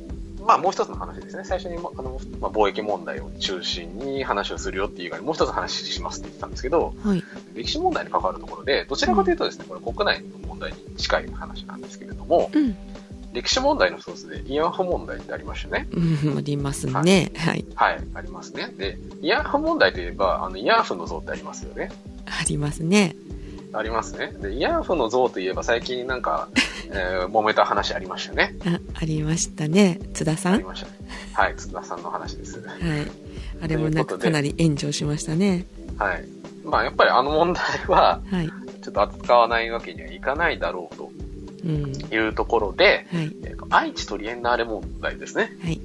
[0.48, 1.44] まあもう一つの話ですね。
[1.44, 7.22] 最初にもあの、まあ、貿易問題を中心に話をするよっていう以外にもう一つ話しますって言ってたんですけど、はい。
[7.54, 12.74] 歴史問題に関わるところで、どちらかというとですね、これ国内の問題に近い話なんですけれども、うん。
[13.34, 15.86] 歴史問題の一つで慰安婦問題ってありましたね。
[15.92, 16.38] うん。
[16.38, 17.30] ありますね。
[17.36, 17.66] はい。
[17.74, 18.72] はい、ありますね。
[18.78, 21.92] で、慰安婦問題といえば、あの、慰安婦の像ってありますよね。
[22.24, 23.14] ありますね。
[23.74, 24.32] ありますね。
[24.40, 26.48] で、慰安婦の像といえば最近なんか、
[26.90, 28.54] えー揉めた話ありましたよね。
[28.66, 30.00] あ、ありましたね。
[30.14, 30.54] 津田さん？
[30.54, 30.92] ありましたね。
[31.34, 32.60] はい、津田さんの話です。
[32.60, 32.78] はい。
[33.62, 35.66] あれもなんかかなり炎上しましたね。
[35.98, 36.24] はい。
[36.64, 38.48] まあ、やっぱりあの問題は、はい。
[38.82, 41.10] ちょっと扱わないわけにはいかないだろうと
[41.64, 41.92] うん。
[42.12, 43.34] いうところで、はい。
[43.44, 45.52] えーと愛知トリエンナーレ問題ですね。
[45.62, 45.80] はい。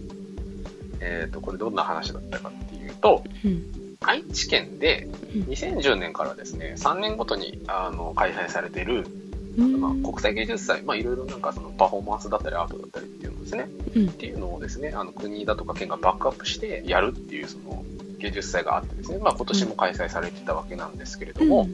[1.01, 3.63] えっ、と、これどんな話だったかっていうと、うん。
[4.05, 9.22] 愛知県でうん2010年からですね、3年ごとにあの開催されている、うん
[9.55, 14.09] まあ、国際芸術祭、まあ、いろいろなんかそのパフォーマンスだったりアートだったりっていうのですね、うん。
[14.09, 17.83] っていうのをですね、あの国だとか県がバックアップしてやるっていうその
[18.17, 21.67] 芸術祭があってですね、まあ今年も開催されてたわけなんですけれども、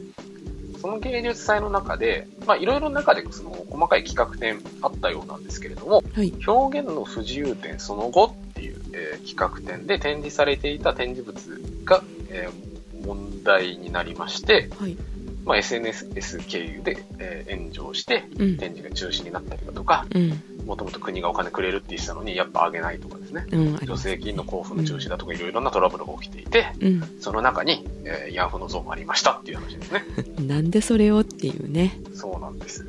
[0.80, 6.32] その芸術祭の中で、まあいろいろ中でその細かい企画展あったようなんですけれども、はい。
[6.46, 12.70] 表現の不自由展その後っていう、えー企画展で展示されていた展示物が、えー
[13.06, 14.96] 問題になりまして、はい。
[15.44, 18.56] まあ、SNS 経由で、えー炎上してうん。
[18.56, 20.42] 展示が中止になったりだとか、うん。
[20.66, 23.78] もともと国がお金くれるって言ってたのにやっぱあげないとかですね、うん。
[23.78, 27.20] 助成金の交付の中止だとかいろいろなトラブルが起きていて、うん。
[27.20, 30.04] その中に、えー、慰安婦の像もありましたっていう話ですね。
[30.46, 31.98] なんでそれをっていうね。
[32.14, 32.86] そうなんです。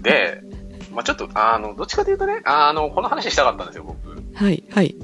[0.00, 0.42] で、
[0.92, 4.22] まあちょっと、あの、どっちかというとね、あの、この話したかったんですよ、僕。
[4.34, 4.64] はい。
[4.70, 4.94] はい。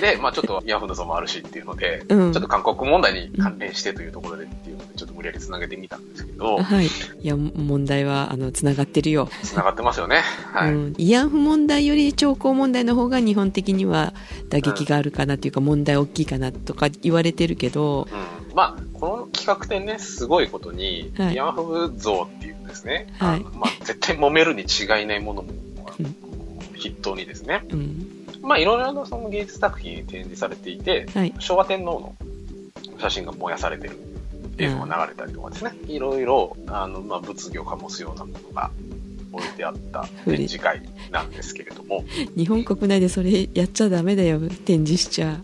[0.00, 4.69] で、まあちょっと、慰安婦の像もあるしっていうので、うんちょっと韓国問題に関連してというところでって
[5.20, 6.86] 無理やり繋げてみたんですけど、はい。
[6.86, 6.90] い
[7.22, 9.28] や、問題は、あの、つながってるよ。
[9.42, 10.22] 繋がってますよね。
[10.52, 10.72] はい。
[10.72, 10.92] うん。
[10.92, 14.14] 慰安婦問題より徴工問題の方が日本的には
[14.48, 25.52] 打撃があるかなっていうか、問題大きいかなとか言われてるけど、うん、まあ、この企画展ね、すごいことに、はい慰安婦像っていうですね、はいまあ、絶対揉めるに違いないものも、
[25.98, 26.16] うん
[26.80, 28.26] 筆頭にですね、うん。
[28.40, 31.34] まあ、いろいろなその芸術作品展示されていて、はい。
[31.38, 32.16] 昭和天皇の
[32.98, 33.98] 写真が燃やされてる
[34.58, 38.70] 映像が流れたりとかですね、いろいろ、あの、まあ、物議を醸すようなものが
[39.32, 42.04] 置いてあった展示会なんですけれども、
[42.36, 44.40] 日本国内でそれやっちゃダメだよ。
[44.64, 45.40] 展示しちゃ。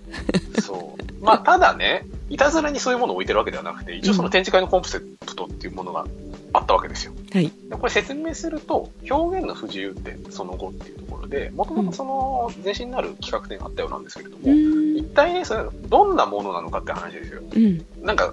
[0.63, 1.25] そう。
[1.25, 6.05] まあ、ただね、いたずらにそういうものを置いてるわけではなくて、一応その展示会のコンセプトっていうものが
[6.53, 7.13] あったわけですよ。
[7.33, 7.53] はい。
[7.69, 14.97] でこれ説明すると、表現の不自由点その後っていうところで、もともとその前身になる企画展があったようなんですけれども、うん。
[14.97, 17.43] 一体ね、それどんなものなのかって話ですよ。
[17.55, 17.85] うん。
[18.03, 18.33] なんか、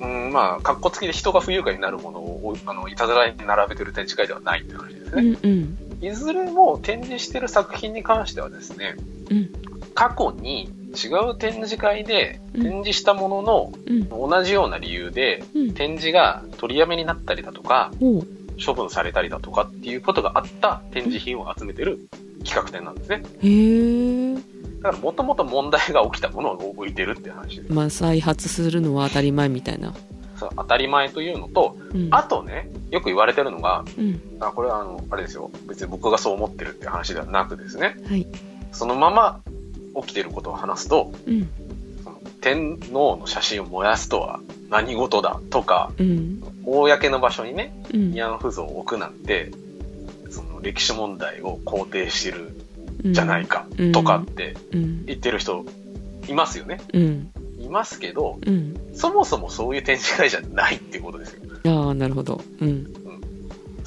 [0.00, 5.22] うん、まあ、格好付きで人が不愉快になるものを、あの、いたずらに並べてる展示会ではないって話ですね。
[5.22, 5.38] うん。
[5.42, 5.78] うん。
[6.00, 8.96] いずれも展示してる作品に関してはですね、
[9.30, 9.50] うん。
[9.94, 14.08] 過去に違う展示会でうん展示したものの、うん。
[14.08, 15.74] 同じような理由でうん。
[15.74, 17.92] 展示が取りやめになったりだとか。
[18.64, 22.08] 処分されたりだとかっていうことがあった展示品を集めてる
[22.44, 23.22] 企画展なんですね。
[24.82, 27.72] だからもともと問題が起きたものを置いてるって話です。
[27.72, 29.94] まあ、再発するのは当たり前みたいな。
[30.36, 32.08] そう当たり前というのと、うん。
[32.12, 34.20] あとね、よく言われてるのが、うん。
[34.40, 35.50] あこれはあの、あれですよ。
[35.68, 38.26] 別に僕がそう思ってるって話ではなくですね、はい。
[38.72, 39.40] そのまま
[40.02, 41.48] 起きてることを話すと、うん。
[42.04, 46.42] その天皇の写真を燃やすとは何事だとか、うん。
[46.64, 48.00] 公の場所にね、うん。
[48.12, 49.50] 慰安婦像を置くなんて、
[50.30, 52.56] その歴史問題を肯定してる
[53.04, 55.06] うんじゃないかうんとかってうん。
[55.06, 55.64] 言ってる人
[56.28, 56.80] いますよね。
[56.92, 57.32] うん。
[57.60, 58.76] いますけど、うん。
[58.94, 61.42] そもそもそういう展示会じゃないっていうことですよ。
[61.66, 62.40] ああ、なるほど。
[62.60, 62.92] うん。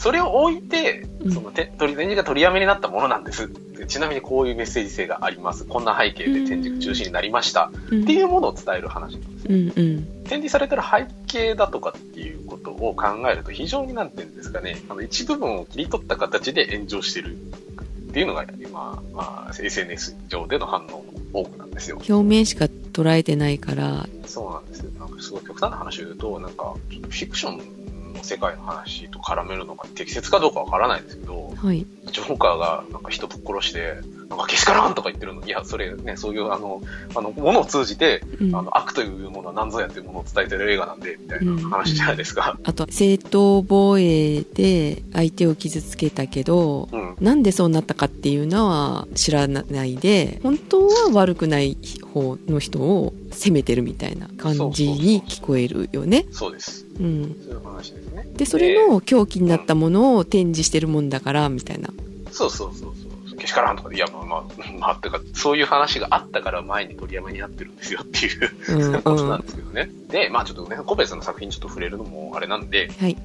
[0.02, 3.52] それを置いてう、んそのて取り展示が取りやめになったものなんです。
[3.78, 5.64] でちなみにこういうメッセージ性があります。
[5.64, 7.72] こんな背景で展示が中止になりました。
[7.92, 8.04] うん。
[8.04, 9.48] っていうものを伝える話なんです。
[9.48, 9.74] うん。
[9.76, 10.06] うん。
[10.24, 21.98] 展示されてる背景だとかっていうことを考えると非常になんていうんですかね、あの一部分を切り取った形で炎上してるっていうのが今、まあ、SNS 上での反応の多くなんですよ。
[21.98, 24.92] 表面しか捉えてないから、そうなんですよ。
[25.00, 27.81] なんかすごい極端な話を言うと、なんかフィクション
[28.12, 31.86] の世界の話と絡めるのが適切かどうかわからないですけど、はい。
[32.12, 33.98] ジョーカーがなんか人ぶっ殺して、
[34.30, 36.82] なんかけしからんとか言ってるのに、いや、それね、そういうあの、
[37.16, 38.56] あの、ものを通じて、うん。
[38.56, 42.58] あの、悪というものは何ぞやっていうものを伝えてる映画なんで、みたいな話じゃないですか。
[42.64, 47.16] あと、正当防衛で相手を傷つけたけど、うん。
[47.20, 51.78] なんでそうなったかっていうのは知らないで、本当は悪くない
[52.12, 56.26] 方の人を責めてるみたいな感じに聞こえるよね。
[56.32, 56.86] そうです。
[57.00, 57.36] うん。
[57.44, 58.28] そういう話ですね。
[58.36, 61.90] で、それの狂気になったものを展示してるもんだから、みたいな。
[62.32, 63.38] そうそうそうそう。
[63.42, 64.44] けしからんとかで、いや、まあまあ、
[64.80, 68.52] まあ、っていうか、そういう話があったから前に取りやめになってるんですよっていう
[68.94, 69.42] うん、ことなんうん。
[69.42, 69.90] ですけどね。
[70.10, 73.18] で、まあちょっとね、個別の作品にちょっと触れるのもあれなんで、はい。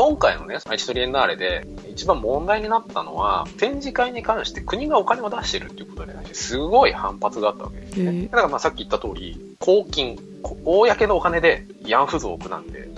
[0.00, 8.22] 今回のね、愛知トリエンナーレで一番問題になったのは、展示会に関して国がお金を出してるっていうことに対してすごい反発があったわけですね。
[8.22, 12.88] だからまあさっき言った通り、公金、こ公のお金で慰安婦像を置くなんて、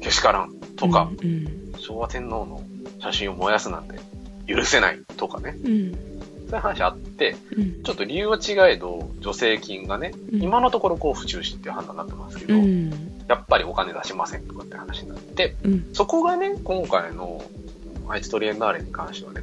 [0.00, 1.74] けしからんとか、うん。
[1.80, 2.62] 昭和天皇の
[3.00, 3.98] 写真を燃やすなんて
[4.46, 5.92] 許せないとかね、うん。
[5.92, 7.82] そういう話あって、うん。
[7.82, 13.13] ちょっと理由は違えど、助成金がね、うん今のところ交付中止っていう判断になってますけど、うん。
[13.28, 15.88] やっぱりお金出しませんとかって話になって、うん。
[15.92, 17.44] そこがね、今回の
[18.08, 19.42] 愛知トリエンナーレに関してはね、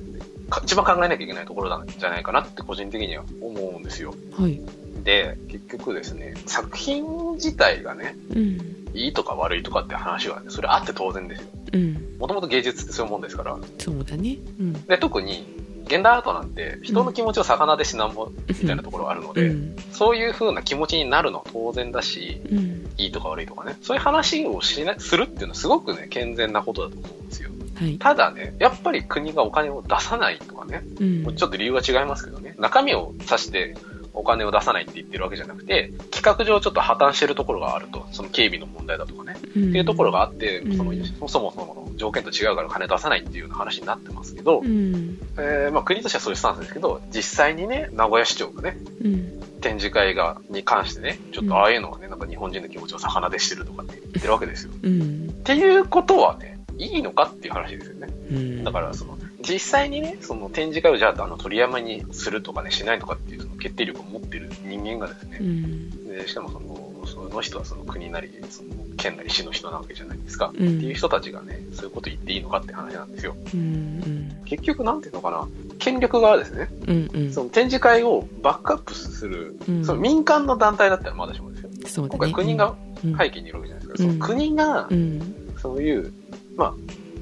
[0.52, 4.14] か一番考えなきゃいけないところなんじゃないかなって個人的には思うんですよ。
[4.38, 4.62] はい。
[5.04, 8.82] で、結局ですね、作品自体がね、うん。
[8.94, 11.48] いいとか悪いとかって話はね、それあって当然ですよ。
[11.74, 12.18] うん。
[12.20, 13.58] もともと芸術ってそういうもんですから。
[13.80, 14.38] そうだね。
[14.60, 14.74] うん。
[14.86, 15.46] で、特に
[15.92, 19.76] 現代アートなんて人の気持ちを魚でしなんぼみたいなところがあるので、うん。
[19.92, 22.90] そういう風な気持ちになるのは当然だし、うん。
[22.98, 27.50] いいとか悪いとかね、そういう話をしなするっていうのはすごくね、健全なことだと思うんですよ。
[27.76, 27.98] はい。
[27.98, 31.36] ただね、やっぱり国がお金を出さないとかね、うん。
[31.36, 33.76] ちょっと理由は違いますけどね、中身を指して
[34.14, 39.70] お金を出さないって言ってるわけじゃなくて、企画上ちょっと破綻してるところがあると、その警備の問題だとかね、うん。
[39.70, 40.78] っていうところがあって、うん。
[40.78, 40.94] その
[41.28, 45.18] そもそもの条件と違うから金出さないっていうような話になってますけど、うん。
[45.38, 49.42] えーまあ、国としてはそういうスタンスですけど、実際にね、名古屋市長がね、うん。
[49.62, 54.72] 展示会が、に関してね、ちょっとああいうのはね、なんか日本人の気持ちを魚でしてるとかって言ってるわけですよ。
[54.82, 55.30] うん。
[55.30, 58.08] っていうことはね、いいのかっていう話ですよね。
[58.32, 58.64] うん。
[58.64, 70.52] だから、その、実際にね、その展示会をじゃあ、あの、鳥山にするとかね、しないとかっていうその決定力を持ってる人間がですねう、んでしかもその、その人はその国なり、その県なり市の人なわけじゃないですか。
[70.58, 73.36] うんっていう人たちがね、そういうこと言っていいのかって話なんですよ。
[73.54, 75.48] うん結局、なんていうのかな、
[75.80, 76.70] 権力側ですね。
[76.88, 81.70] うんうんその展示会をバックアップする、うんその民間の団体だったらまだしもですよ。
[81.70, 84.04] ね今回国がうん背景にいるわけじゃないですか。
[84.04, 86.12] うんその国がう、んそういう、
[86.56, 86.74] まあ、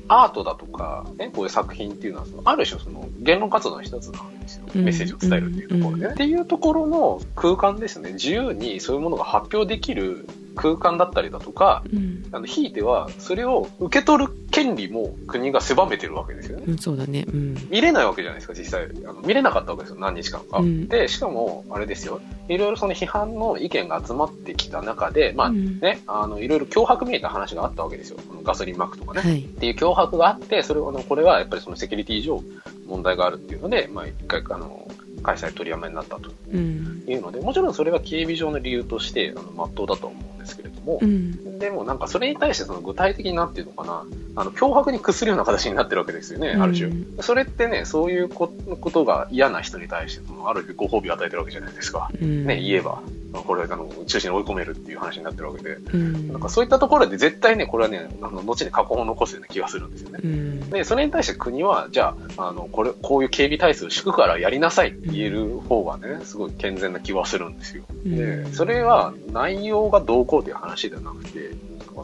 [0.10, 4.66] アートだとか、ね、こういう作品っていうのは、そのある種その言論活動の一つなんですよ。
[4.76, 6.08] うんメッセージを伝えるっていうところでね。
[6.08, 8.14] うんっていうところの空間ですね。
[8.14, 10.28] 自由にそういうものが発表できる
[10.60, 16.66] 空間だったりだとか、うんあの、ひいては、それを受け取る権利も国が狭めてるわけですよね。
[16.68, 18.90] うんそうだねうん見れないわけじゃないですか、実際。
[19.06, 20.60] あの見れなかったわけですよ、何日間か。
[20.60, 22.20] うんで、しかも、あれですよ。
[22.50, 28.18] いろいろその批判の意見が集まってきた中で、まあうんね、あの、いろいろ脅迫見えた話があったわけですよ。
[28.44, 29.22] ガソリンマークとかね。
[29.22, 32.44] はいっていう脅迫があって、それを、あの、これはやっぱりそのセキュリティ上
[32.88, 34.88] 問題があるっていうので、まあ一回、あの、
[35.22, 46.94] 開催取りやめになったとうんいうので、もちろんそれは警備上の理由として、あの、真っ当だと思うんですけれどもう、んでもなんかそれに対してその具体的になっていうのかな、あの、脅迫に屈するような形になってるわけですよね、ある種う。
[46.94, 52.10] んそれってね、そういうこことが嫌な人に対して、そのある種ご褒美を与えてるわけじゃないですか。
[52.20, 53.02] うんね、言えば、
[53.34, 55.78] これ、あの、中心に追い込めるっていう話になってるわけで。
[55.94, 60.20] うんなんかそういったところで絶対ね、これはね、あの、後に過去を残すような気がするんですよね。
[60.24, 67.84] うんで、それに対して国は、じゃあ、あの、これ、こういう警備体制を敷くからやりなさいって言える方がね、すごい健全な気はするんですよ。
[68.06, 71.52] うんで、それは内容がどうこうという話ではなくて、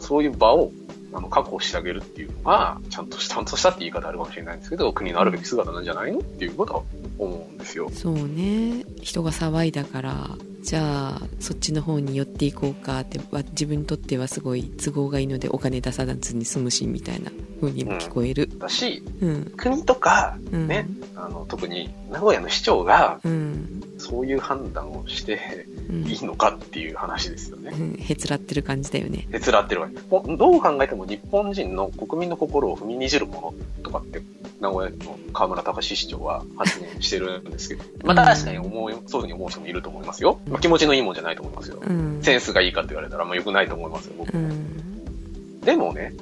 [0.00, 0.72] そういう場を、
[1.12, 6.82] あの、確保してあげるっていうのが、ちゃんとし、ちゃんとしたって言い方あるかもしれないんですけど、国のあるべき姿なんじゃないのっていうことは
[7.18, 7.88] 思うんですよ。
[7.90, 10.30] そうね人が騒いだから
[10.66, 18.50] じゃあそっちの方に寄っていこうかってわ自分にとってはすごい都合がいいのでお金出さずに済むしみたいな風にも聞こえる。
[18.58, 19.52] だし、うん。
[19.56, 20.66] 国とか、うん。
[20.66, 23.80] ね、あの、特に名古屋の市長が、うん。
[23.96, 27.70] そういう判断をしてうんいいのかっていう話ですよね。
[27.72, 29.94] うんへつらってる感じだよねへつらってるわけ。
[30.10, 34.22] もうどう考えても日本人の国民の心を踏みにじるものとかって、
[34.60, 40.40] 名古屋の河村隆市長は発言してるんですけど、まあ確かに思う、そういうふうに思う人もいると思いますよ。
[40.48, 41.78] まあ、気持ちのいいもんじゃないと思いますよ。
[41.80, 44.48] うんセンスがいいかって言われたら、まあ良くないと思いますよ、僕うも。
[44.48, 46.14] んでもね、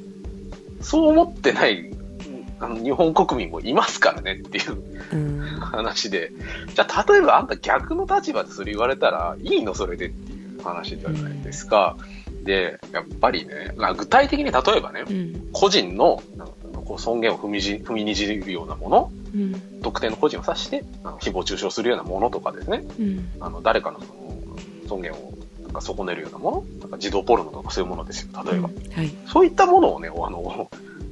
[0.81, 1.90] そう思ってない、
[2.60, 5.40] あの日本国民もいますからねっていううん。
[5.60, 6.32] 話で、
[6.74, 11.96] じゃあ例えばあんた逆の立場でそれ言われたらいいのそれでっていう話じゃないですか。
[12.44, 15.48] で、やっぱりね、まあ、具体的に例えばね、うん。
[15.52, 16.22] 個人の
[16.84, 19.80] こう尊厳を踏みじ踏みにじるようなもの、うん。
[19.82, 23.30] 特定の個人を指して、あの誹謗中傷するようなものとかですね、うん。
[23.40, 24.36] あの誰かのその
[24.88, 28.68] 尊厳をなんか損ねるようなもの、なんか児童ポルノとかそういうものですよ、例えば。
[28.68, 29.10] はい。
[29.26, 30.68] そういったものをね、あの、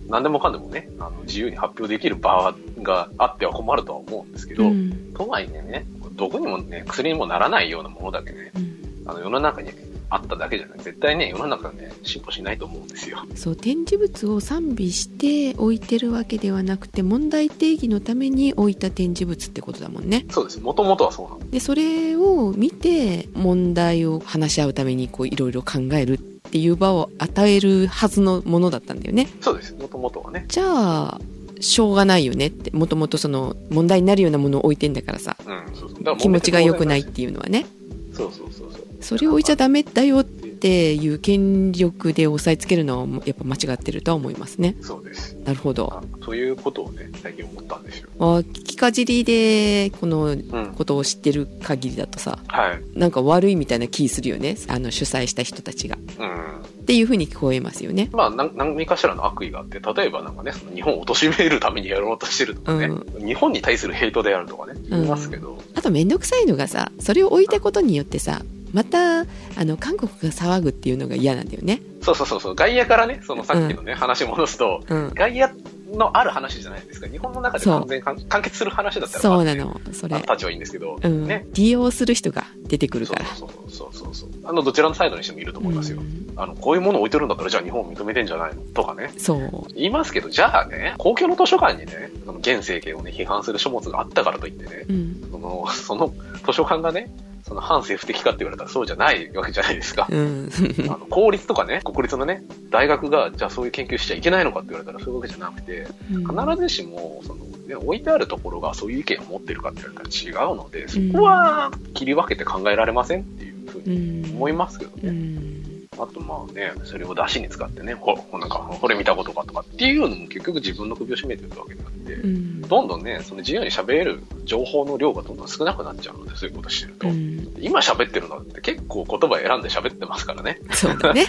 [0.08, 8.72] 何でもかんでもね、あの自由に発表できる場があっては困るとは思うんですけど、うんとはいえね、毒にもね、薬にもならないようなものだけね、うん
[9.04, 9.72] あの世の中に
[10.10, 10.78] あっただけじゃない。
[10.78, 13.18] 絶対ね、世の中ね、進歩しないと思うんですよ。
[13.34, 20.60] そう展示物を賛美して置いてるわけではなくて問題定義のために置いた展示物ってことだもんねそうです。
[20.60, 21.50] もともとはそうなの。
[21.50, 29.74] でそれを見て問題を話し合うためにこういろいろ考えるっていう場を与えるはずのものだったんだよねそうです。
[29.74, 30.44] もともとはね。
[30.48, 31.20] じゃあ
[31.60, 35.98] しょうがないよねってもともとその問題になるようなものを置いてんだからさうん、そうそう。
[35.98, 37.66] だから気持ちが良くないっていうのはね
[38.12, 38.86] そうそうそうそう。
[39.00, 40.24] それを置いちゃダメだよっ
[40.62, 45.34] ていう権力で押さえつけるのはやっぱ間違ってるとは思いますねそうです。
[45.44, 48.08] なるほどあそういうことをね、最近思ったんですよ。
[48.20, 50.74] あ聞きかじりでこのうん。
[50.76, 52.98] ことを知ってる限りだとさはい。
[52.98, 56.62] なんか悪いみたいな気するよねあの主催した人たちがうん。
[56.82, 68.42] っていうふうに聞こえますよねまあ、何何かしらの悪意があって、例えばなんかね、その日本を貶めるためにやろうとしてるとかね、日本に対するヘイトであるとかね、言いますけど、あと面倒くさいのがさそれを置いたことによってさ
[68.72, 69.24] またあ
[69.64, 75.48] の韓国が騒ぐっていうのが嫌なんだよねそうそうそうそう、外野からね、そのさっきのね、話戻すと、うん外野
[75.92, 77.06] のある話じゃないですか。
[77.06, 79.78] 日本の中で完全に完完結する話だったら、そうなの。
[79.92, 80.14] それ。
[80.14, 81.26] まあ立ちはいいんですけど、うん。
[81.26, 81.46] ね。
[81.52, 83.26] 利用する人が出てくるから。
[83.26, 84.30] そうそうそうそう。
[84.44, 85.98] あの、どちらのサイドにしてもいると思いますよ。
[86.00, 88.62] うんあの、こういうものを置いてるんだったら、じゃあ日本認めてんじゃないの？
[88.72, 89.12] とかね。
[89.18, 89.66] そう。
[89.74, 95.28] 言いますけど、じゃあね、公共の図書館にね、現政権をね、批判する書物があったからといってね、うん。
[95.30, 96.14] その、その
[96.46, 97.12] 図書館がね、
[97.46, 100.06] その反政府的かって言われたらそうじゃないわけじゃないですか。
[100.10, 100.50] うん。
[100.88, 114.36] あの公立とかね、国立のね、大学が、じゃあそういう研究しちゃいけないのかって言われたらそういうわけじゃなくて、必ずしも、その、ね、置いてあるところがそういう意見を持ってるかって言われたら違うので、そこは切り分けて考えられませんっていうふううにん。
[114.36, 115.10] 思いますけどうね。
[115.12, 115.71] ん。
[115.98, 122.62] あとまあね、それを出しに使ってね、ほ、ほなんか、これ見たことかとかっていうのも結局自分の首を絞めてるわけであって、うん。
[122.62, 127.08] どんどんね、その自由に喋れる情報の量がどんどん少なくなっちゃうので、そういうことしてると。
[127.08, 127.54] うん。
[127.60, 130.60] 今喋ってるのって結構言葉選んで喋ってますからね。
[130.72, 131.26] そうだね。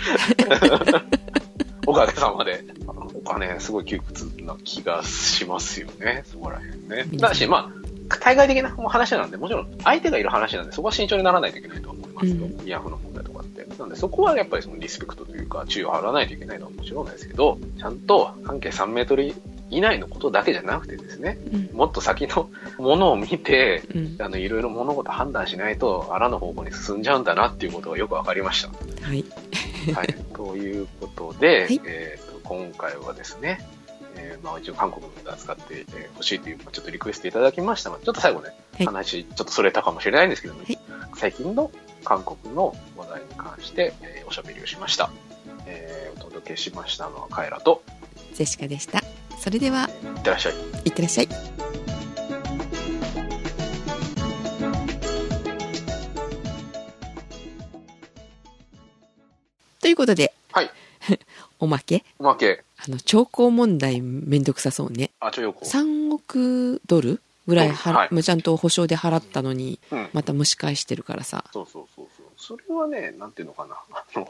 [1.86, 2.64] おかげさまで。
[3.24, 7.06] 他ね、すごい窮屈な気がしますよね、そこら辺ね。
[7.10, 7.72] 皆さんだし、ま
[8.10, 12.46] あ、対外的な話なんで、もちろん相手がいる話なんで、そこは慎重にならないといけないと思いますよ。
[12.46, 13.33] うイヤフの問題と
[13.78, 19.34] なんで、そこはやっぱりそのリスペクトというか、注意を払わないといけないのはもちろんですけど、ちゃんと半径3メートル
[19.70, 21.70] 以内のことだけじゃなくてですね、うん。
[21.74, 24.18] もっと先のものを見て、うん。
[24.20, 28.70] あの、いろいろ物事判断しないと、あらの方向に進んじゃうんだなっていうことがよくわかりました。
[28.70, 29.26] はい。
[29.94, 30.08] はい。
[30.36, 33.68] ということで、はいえっ、と、今回はですね、
[34.16, 35.86] えーまあ一応韓国の歌使って
[36.16, 40.78] ほしいという、まあちょっとリクエストいただきましたので、ちょっと最後ね、はい話、ちょっとそれたかもしれないんですけども、はい
[41.16, 41.72] 最近の
[42.04, 45.10] 韓国の話題に関して、えーおしゃべりをしました。
[45.66, 47.84] えーお届けしましたのはカエラと、
[48.34, 49.02] ジェシカでした。
[49.40, 50.54] それでは、いってらっしゃい。
[50.86, 51.28] いってらっしゃい。
[59.82, 60.72] ということで、はい。
[61.60, 65.12] おまけおまけ、あの、兆候問題めんどくさそうね。
[65.20, 65.66] あ、ちょよこ。
[65.66, 70.10] 3億ドルぐらい払、はいちゃんと保証で払ったのに、うん。
[70.14, 71.44] また蒸し返してるからさ。
[71.52, 72.26] そうそうそうそう。
[72.38, 73.76] それはね、なんていうのかな。
[74.16, 74.28] あの、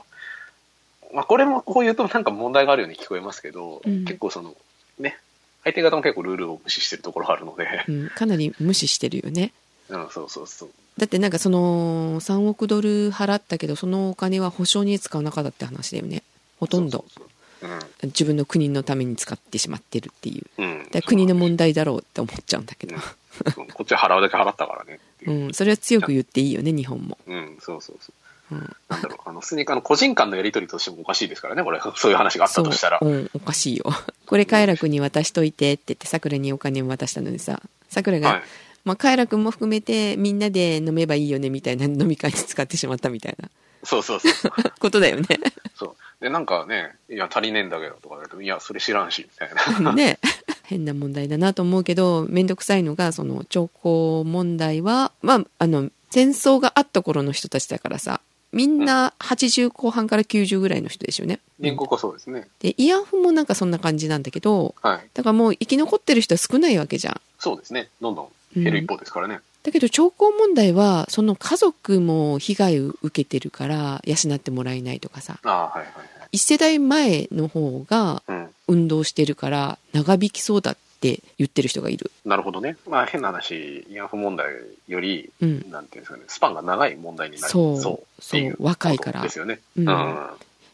[1.13, 4.55] まあ、これもこう言うとなんか問題があるように聞こえますけど、うん結構その、
[4.99, 5.17] ね、
[5.63, 9.53] 相手方も結構ルールを無視してるところがあるので、うん、かなり無視してるよね。
[9.89, 10.69] うん、そうそうそう。
[10.97, 16.21] だってなんかその3億ドル払ったけどそのお金は保証に使わなかったって話だよね
[16.59, 17.21] ほとんどそ
[17.67, 18.05] うそうそう。
[18.07, 20.87] 自分の国のために使ってしまってるっていううん。
[21.05, 25.47] 国の問題だろうって思っちゃうんだけどそうこっちは払うだけ払ったからねうう。
[25.49, 28.13] んそれは強く言っていいよね日本も、うん、そうそうそう。
[28.51, 32.99] うん、なんだろう、あの、普通にあの、個人間のやり取りとしてもおかしいですからね、これ、 そういう話があったとしたら。
[33.01, 33.85] うん、おかしいよ
[34.27, 38.43] これ快楽に渡しといてって言ってさくらにお金を渡したのにささくらが、はい。
[38.85, 43.49] まあ、快楽も含めてみんなで飲めばいいよねみたいな飲み会に使ってしまったみたいな
[43.83, 44.51] そうそうそう。
[44.79, 45.27] ことだよね
[45.75, 45.95] そう。
[46.23, 49.91] で、なんかね、いや、足りねえんだけどとか言われても、いや、それ知らんし、みたいな。
[49.93, 50.17] ね
[50.63, 58.21] 変な問題だなと思うけど面倒くさいのがその兆候問題はまああの戦争があった頃の人たちだからさ
[58.53, 62.47] みんな80後半から90ぐらいの人ですよね隣国はそうですね。
[62.59, 65.09] で慰安婦もなんかそんな感じなんだけどはい。
[65.13, 67.89] だからもう生き残ってる人は少ないわけじゃんそうですね。
[68.01, 68.23] どんど
[68.55, 69.41] ん減る一方ですからね。
[69.63, 75.93] だけど兆候問題はその家族も被害を受けてるから養ってもらえないとかさああ、はいはいはい。
[76.33, 78.49] 一世代前の方がうん。
[78.67, 82.77] 運動してるから長引きそうだって言ってる人がいるなるほどね。
[82.87, 84.47] まあ変な話、慰安婦問題
[84.87, 87.81] より、うんなんていうんですかね、スパンが長い問題になるそうっ
[88.29, 89.59] ていうそう若いからですよね。
[89.77, 90.29] うんうん。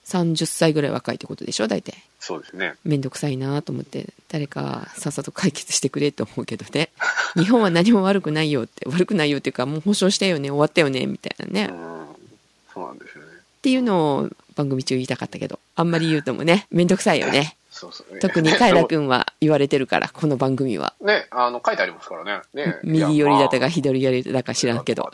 [0.10, 2.74] 30歳ぐらい若いってことでしょ大体そうですね。
[2.84, 6.89] めんどくさいなと思って誰かさっさと解決してくれと思うけどね
[7.38, 12.05] 日本は何も悪くないよって悪くないよっていうかもう保証したよね終わったよねみたいなね、っうん。
[12.74, 13.30] そうなんですよね。
[13.62, 18.20] ていうのを番組中言いたかったけどあんまり言うともねめんどくさいよねそうそう、ね。
[18.20, 22.41] 特にカイラ君は言われてるからこの番組はね、あの、書いてありますからね。
[22.53, 25.10] ね 右寄りだったか左寄りだか知らんけど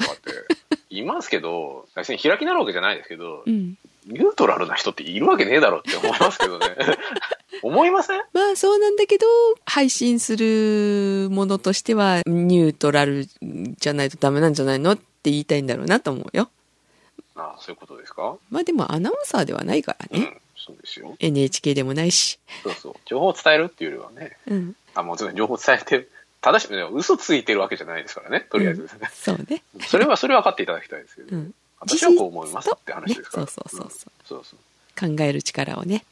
[0.89, 6.67] いますけど、別に開きなるわけじゃないですけど、うんニュートラルな人っているわけねえだろって思いますけどね。
[7.63, 8.21] 思いません？
[8.33, 9.25] まあそうなんだけど
[9.65, 16.49] 配信するものとしてはニュートラルじゃないとダメなんじゃないのって言いたいんだろうなと思うよ。
[17.35, 18.37] ああ、そういうことですか？
[18.51, 21.15] まあでもアナウンサーではないからね、うん、そうですよ。
[21.19, 22.95] NHK でもないし、そうそう。
[23.05, 26.07] 情報を伝えるっていうよりはね、うん、あ、もちろん情報を伝えて、
[26.41, 28.83] 正しく、嘘ついてるわけじゃないですからね、とりあえず。
[28.83, 29.09] ですね。
[29.13, 33.43] そうね、 それは、それは分かっていただきたいですけど、うん、私はこう思いますって話ですから。
[33.43, 34.11] ねそうそうそう。
[34.25, 35.17] そううそう。
[35.17, 36.03] 考える力をね。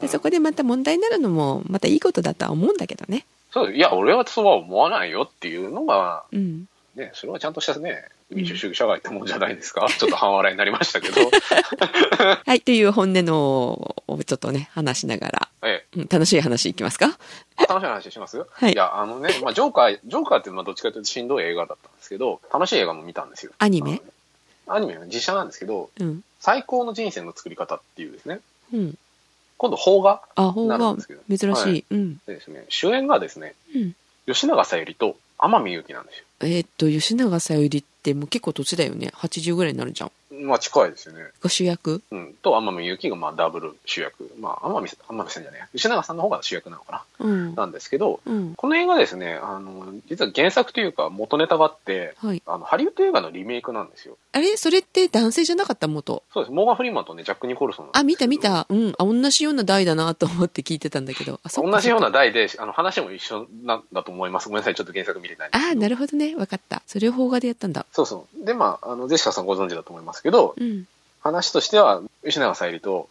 [0.00, 3.24] でそこでまた問題になるのもまたいいことだとは思うんだけどね。
[3.52, 3.74] そう。
[3.74, 6.66] いや、俺はそうは思わないよっていうのが、うん。
[6.96, 9.86] ね、それはちゃんとしたね、民主主義社会ってもんじゃないですか。
[9.98, 11.20] ちょっと半笑いになりましたけど。
[12.46, 15.48] はいという本音のをちょっとね話しながら。
[15.62, 17.16] えうん楽しい話いきますか？
[17.56, 18.74] あ楽しい話しますはい。
[18.74, 23.52] や、あのね、まあ、ジョーカー、ジョーカーっていうのはどっちかというとしんどい映画だったんですけど、楽しい映画も見たんですよ。
[23.58, 24.00] アニメ？
[24.66, 26.22] アニメは実写なんですけど、うん。
[26.40, 28.40] 最高の人生の作り方っていうですね、
[28.72, 28.98] うん。
[29.56, 31.70] 今度邦画あ、方がなるんですけど珍しい。
[31.70, 32.16] はいうん。
[32.26, 33.94] でですね、主演がですね、うん。
[34.26, 36.24] 吉永小百合と天海祐希なんですよ。
[36.40, 39.10] えーっと、吉永小百合ってもう結構年だよね。
[39.14, 40.12] 80ぐらいになるじゃん。
[40.42, 41.24] まあ近いですよね。
[41.40, 42.02] が主役？
[42.10, 42.34] うん。
[42.42, 44.30] と、天海祐希がまあダブル主役。
[44.40, 45.68] まあ、天海さん、天海さんじゃない。
[45.74, 47.62] 吉永さんの方が主役なのかうんな。。
[47.62, 48.54] なんですけど、うん。
[48.54, 52.42] この映画ですね、あの、実は原作というか元ネタがあって、はい。
[52.46, 54.16] あの、ハリウッド映画のリメイクなんですよ。
[54.32, 54.56] あれ？
[54.56, 55.86] それって男性じゃなかった？
[55.88, 56.22] 元？
[56.32, 56.52] そうです。
[56.52, 58.66] モーガン・フリーマンとね、ジャック・ニコルソンあ、見た見た。
[58.68, 58.94] うん。
[58.98, 61.40] あ、同じような代だなと思って聞いてたんだけど。
[61.56, 64.48] 同じような題で、あの、話も一緒なんだと思います。
[64.48, 64.74] ごめんなさい。
[64.74, 66.34] ちょっと原作見れないあー、けどなるほどね。
[66.34, 66.82] わかった。
[66.86, 67.86] それを邦画でやったんだ。
[67.92, 68.44] そうそう。
[68.44, 70.88] で、まあ、あの、ジェシカさんご存知だと思いますけど、うん。
[71.20, 73.08] 話としては、吉永小百合と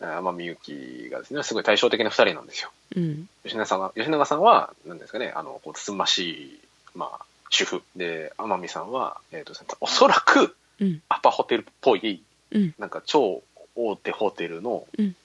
[0.00, 2.70] 天海祐希がですね、すごい対照的な二人なんですよ。
[2.96, 3.28] うん。
[3.44, 6.60] 吉永さんは、吉永さんは、なんですかね、あの、こう、つつましい、
[6.94, 7.82] まあ、主婦。
[7.96, 11.02] で、天海さんは、えっ、と、おそらく、うん。
[11.08, 12.22] アパホテルっぽい、
[12.52, 12.74] うん。
[12.78, 13.42] なんか超
[13.76, 15.16] 大手ホテルのうん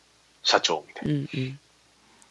[0.43, 1.13] 社長みたいな。
[1.13, 1.30] うん。
[1.34, 1.59] うん。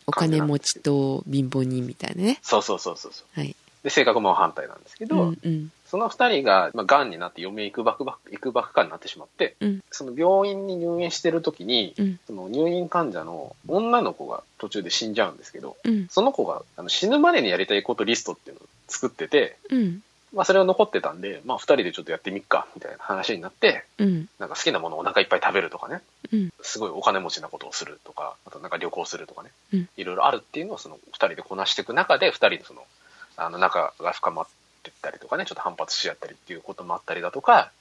[0.06, 2.38] お金持ちと貧乏人みたいなね。
[2.42, 3.40] そうそうそうそうそう。
[3.40, 3.54] はい。
[3.82, 5.38] で、性格も反対なんですけうど、ん。
[5.42, 5.70] うん。
[5.86, 12.20] その二人が、まあ、癌になって嫁行くばくばく、行くばくかになってしまって、うんその病院に入院してる時に、うん。
[12.26, 16.06] その入院患者の女の子が途中で死んじゃうんですけど、うん。
[16.08, 20.02] その子があの死ぬまでにやりたいことリストっていうのを作ってて、うん。
[20.34, 24.28] まあそれを残ってたんで、まあ二人でちょっとやってみっか、みたいな話になって、うん。
[24.38, 26.52] なんか好きなものをお腹いっぱい食べるとかね、うん。
[26.60, 32.84] すごいお金持ちなことをするとか、あとなんか旅行するとかね、うんいろいろあるっていうのをその二人でこなしていく中で、二人のその、
[33.38, 34.46] あの仲が深まっ
[34.86, 37.72] てったりとかね、ちょっと反発し合ったりっていうこともあったりだとか、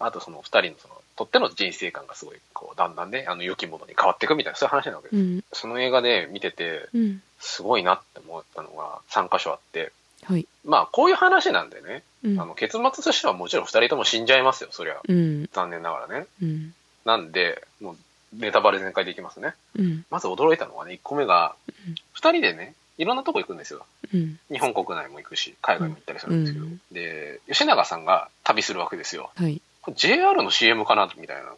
[0.00, 5.16] あとその二人のその、とっての人生観がすごい、こう、だんだんね、あの、良きものに変わっていくみたいな、そういう話なわけです。
[5.16, 5.44] うん。
[5.52, 7.22] その映画で見てて、うん。
[7.40, 9.92] すごいなって思ったのが3箇所あって、
[10.24, 10.46] はい。
[10.64, 12.44] まあ、こういう話なんでね、うんあ。
[12.44, 15.00] の、結末としてはもちろん二人とも死んじゃいますよ、そりゃ。
[15.06, 15.48] うん。
[15.52, 16.26] 残念ながらね。
[16.42, 16.74] うん。
[17.04, 17.96] なんで、もう、
[18.34, 19.54] ネタバレ全開でいきますね。
[19.76, 20.04] うん。
[20.10, 21.54] まず驚いたのはね、1個目が
[21.86, 23.86] うん、二人でね、いろんなとこ行くんですよ。
[24.12, 24.38] うん。
[24.50, 26.66] 日本国内も行くし、海外も行ったりするんですけど。
[26.66, 29.30] うんで、吉永さんが旅するわけですよ。
[29.36, 29.62] はい。
[29.94, 31.52] JR の CM かなみたいな。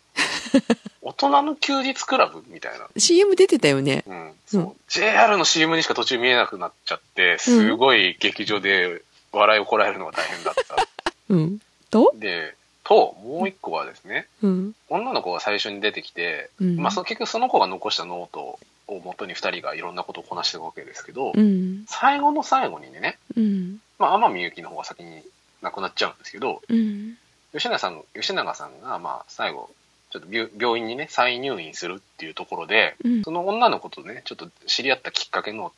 [1.03, 2.87] 大人の休日クラブみたいな。
[2.97, 4.05] CM 出てたよね。
[4.07, 4.33] うん。
[4.47, 4.77] そうう。
[4.89, 10.77] JR の CM にしか途中見えなくなっちゃって、すごい劇場で笑いをこらえるのが大変だった。
[11.31, 11.59] うん。
[11.91, 12.13] と？
[12.17, 12.55] で、
[12.91, 14.75] と、もう一個はですね、うん。
[14.89, 21.85] 女の子が最初に出てきて、うんまあその結局その子が残したノートを元に二人がいろんなことをこなしていくわけですけど、うん。
[21.87, 23.79] 最後の最後にね、うん。
[24.01, 25.23] まあ天海祐希の方が先に
[25.63, 27.17] 亡くなっちゃうんですけど、うん。
[27.53, 29.71] 吉永さん、吉永さんがまあ最後、
[30.11, 33.23] ちょっと病病院にね、再入院するっていうところで、うん。
[33.23, 35.71] その女の子とね、ちょっと知り合ったきっかけの、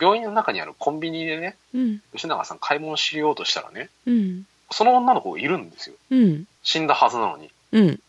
[0.00, 2.00] 病院の中にあるコンビニでね、うん。
[2.12, 4.46] 吉永さん買い物しようとしたらね、うん。
[4.70, 5.96] その女の子がいるんですよ。
[6.10, 6.44] うん。
[6.62, 7.50] 死んだはずなのに。
[7.72, 8.00] うん。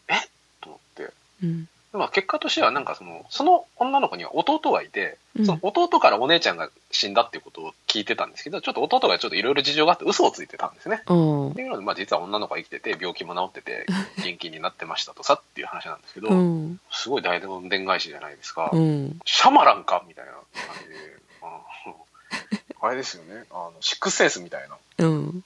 [0.61, 1.13] と思って。
[1.43, 1.67] うん。
[1.93, 11.01] まあ結果としてはなんかその、その女の子には弟がいて、うんその弟からお姉ちゃんが死んだっていうことを聞いてたんですけど、ちょっと弟がちょっといろいろ事情があって嘘をついてたんですね。
[11.03, 11.15] ってい
[11.65, 13.85] うので、まあ実は女の子が生きてて、病気も治ってて、
[14.23, 16.79] 元気になってましたとさっていう話なんですけど、うん。
[16.91, 18.69] すごい大どんでん返しじゃないですか。
[18.73, 19.19] うん。
[19.25, 20.03] シャマランか？
[20.07, 20.41] みたいな感
[20.83, 20.95] じで、
[22.81, 24.77] あれですよね、あの、シックスセンスみたいな。
[24.97, 25.43] うん。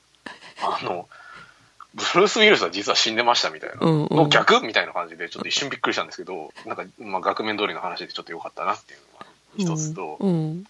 [0.61, 1.07] あの、
[1.93, 3.75] ブルース・ウィルスは実は死んでましたみたいな。
[3.79, 4.07] うん。
[4.11, 4.61] の逆？
[4.61, 10.65] みたいな感じで、ちょっと一瞬びっくりしたんですけど、なんか、まあ、額面通りの話でちょっと良かったなっていうのが一つと、うん。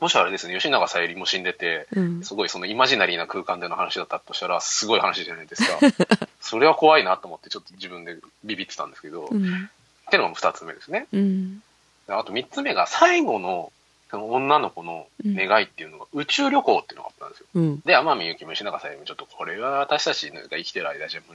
[0.00, 2.24] もしあれですね、吉永小百合も死んでて、うん。
[2.24, 5.78] すごいそのイマジナリーな空間での話だったとしたら、すごい話じゃないですか。
[6.40, 9.70] それは怖いなと思って、ちょっと自分でビビってたんですけど、っうん。
[10.10, 11.06] ていうのが二つ目ですね。
[12.08, 13.72] あと三つ目が、最後の、
[14.14, 17.46] その女の子の願いっていうのが、宇宙旅行っていうのがあったんですよ。
[17.54, 17.80] うん。
[17.80, 21.34] で、天海祐希も吉永小百合もちょっとこれは私たちが生きてる間じゃ無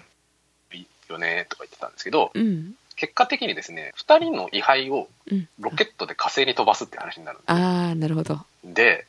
[0.72, 2.74] 理よね、とか言ってたんですけど、うん。
[2.96, 5.50] 結果的にですね、二人の位牌をうん。
[5.60, 8.40] ロケットで火星に飛ばすって話になるんですよああ、なるほど。
[8.64, 9.06] で、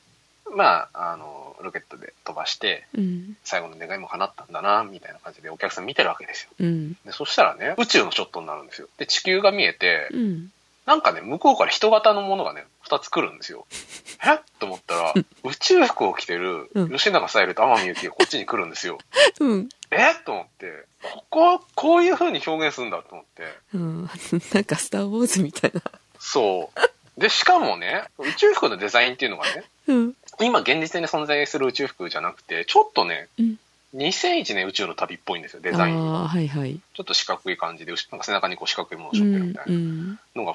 [0.56, 3.36] まあ、あの、ロケットで飛ばして、うん。
[3.44, 6.50] 最後の願いも叶ったんだな、みたいな感じでお客さん見てるわけですよ。
[6.58, 6.92] うん。
[7.04, 8.88] で、そしたらね、宇宙のショットになるんですよ。
[8.98, 10.52] で、地球が見えて、うん。
[10.86, 13.66] なんかね、向こうから人型のものがね、二つ来るんですよ。
[14.24, 14.34] え？
[14.34, 15.14] っと思ったら、
[15.44, 18.98] 宇宙服を着てるうん吉永小百合と天海祐希がこっちに来るんですよ。
[19.38, 19.68] うん。
[19.90, 20.12] え？
[20.12, 23.44] っと思って、ここ、こういう風に表現するんだと思って。
[23.74, 24.10] うん。
[24.52, 25.82] なんか、スター・ウォーズみたいな。
[26.18, 27.20] そう。
[27.20, 30.14] で、しかもね、宇宙服のデザインっていうのがね、うん。
[30.40, 33.58] 今現実に存在する宇宙服じゃなくて、ちょっとね、うん。
[33.94, 36.20] 2001年宇宙の旅っぽいんですよ、デあザインが。
[36.20, 36.78] あ、はいはい。
[36.94, 40.18] ちょっと四角い感じで、なんか背中にこう四角いものを背負ってるみたいなうん。
[40.36, 40.54] のが、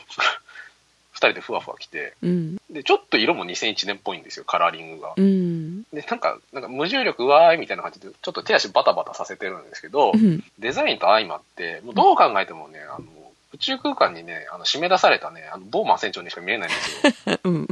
[1.11, 2.57] 二人でふわふわ来て、うん。
[2.69, 5.13] で、ちょっと色も2001年っぽいんですよ、カラーリングが。
[5.17, 5.83] うん。
[5.93, 10.43] で、なんか、なんか無重力うわーいみたいな感じで、ちょっと手足バタバタさせてるんですけど、うん。
[10.59, 13.05] デザインと相まって、もうどう考えてもね、あの、
[13.53, 17.37] 宇宙空間にね、あの、締め出されたね、あの、ボーマン船長にしか見えないんですよ。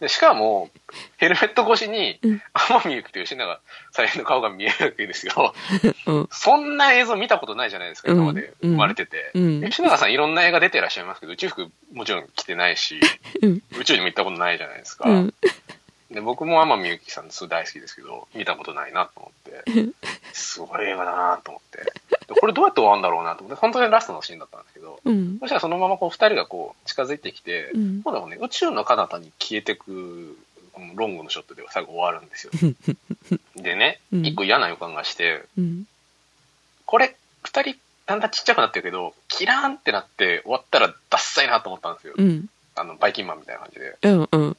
[0.00, 0.06] うん。
[0.06, 0.70] で、しかも、
[1.16, 3.60] ヘルメット越しにうん、天海祐希と吉永
[3.92, 5.54] 小百合の顔が見えるわけですよ。
[6.06, 6.28] うん。
[6.30, 9.30] そんな映像見たことないじゃないですか、今までうん生まれてて。
[9.34, 13.00] うん吉永さんいろんな映画出てらっしゃいますけど、宇宙服もちろん着てないし、
[13.42, 15.08] うん宇宙にも行ったことないじゃないですか。
[16.14, 16.20] うん。
[16.20, 19.92] で僕も天海祐希さんすごい大好きですけど、見たことないなと思って、
[20.32, 21.78] すごい映画だなと思って。
[22.26, 25.38] でこれどうやって終わるんだろうなと思って、本当にラストのシーンだったんですけど、うん。
[25.40, 30.36] そしたらそのままこう二人がこう近づいてきて、うん今度はね、宇宙の彼方に消えてく、
[30.94, 32.52] ロングのショットでは最後終わるんですよ。
[33.56, 35.86] でね、うん一個嫌な予感がして、うん。
[36.86, 42.14] これ、二人だんだんちっちゃくなってるけど、キラーンってなって終わったらダッサいなと思ったんですよ。
[42.16, 42.46] うん。
[42.76, 43.96] あの、バイキンマンみたいな感じで。
[44.02, 44.28] うん。
[44.30, 44.56] うん。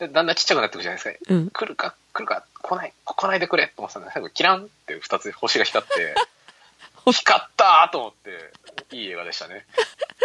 [0.00, 1.34] でだんだんちっちゃくなってくるじゃないですか。
[1.34, 1.50] うん。
[1.50, 6.14] 来るか、来るか、来ない、来ないでくれと思ってたんで、最後キランって二つ星が光って、
[7.12, 8.12] 光ったーと思っ
[8.88, 9.66] て、いい映画でしたね。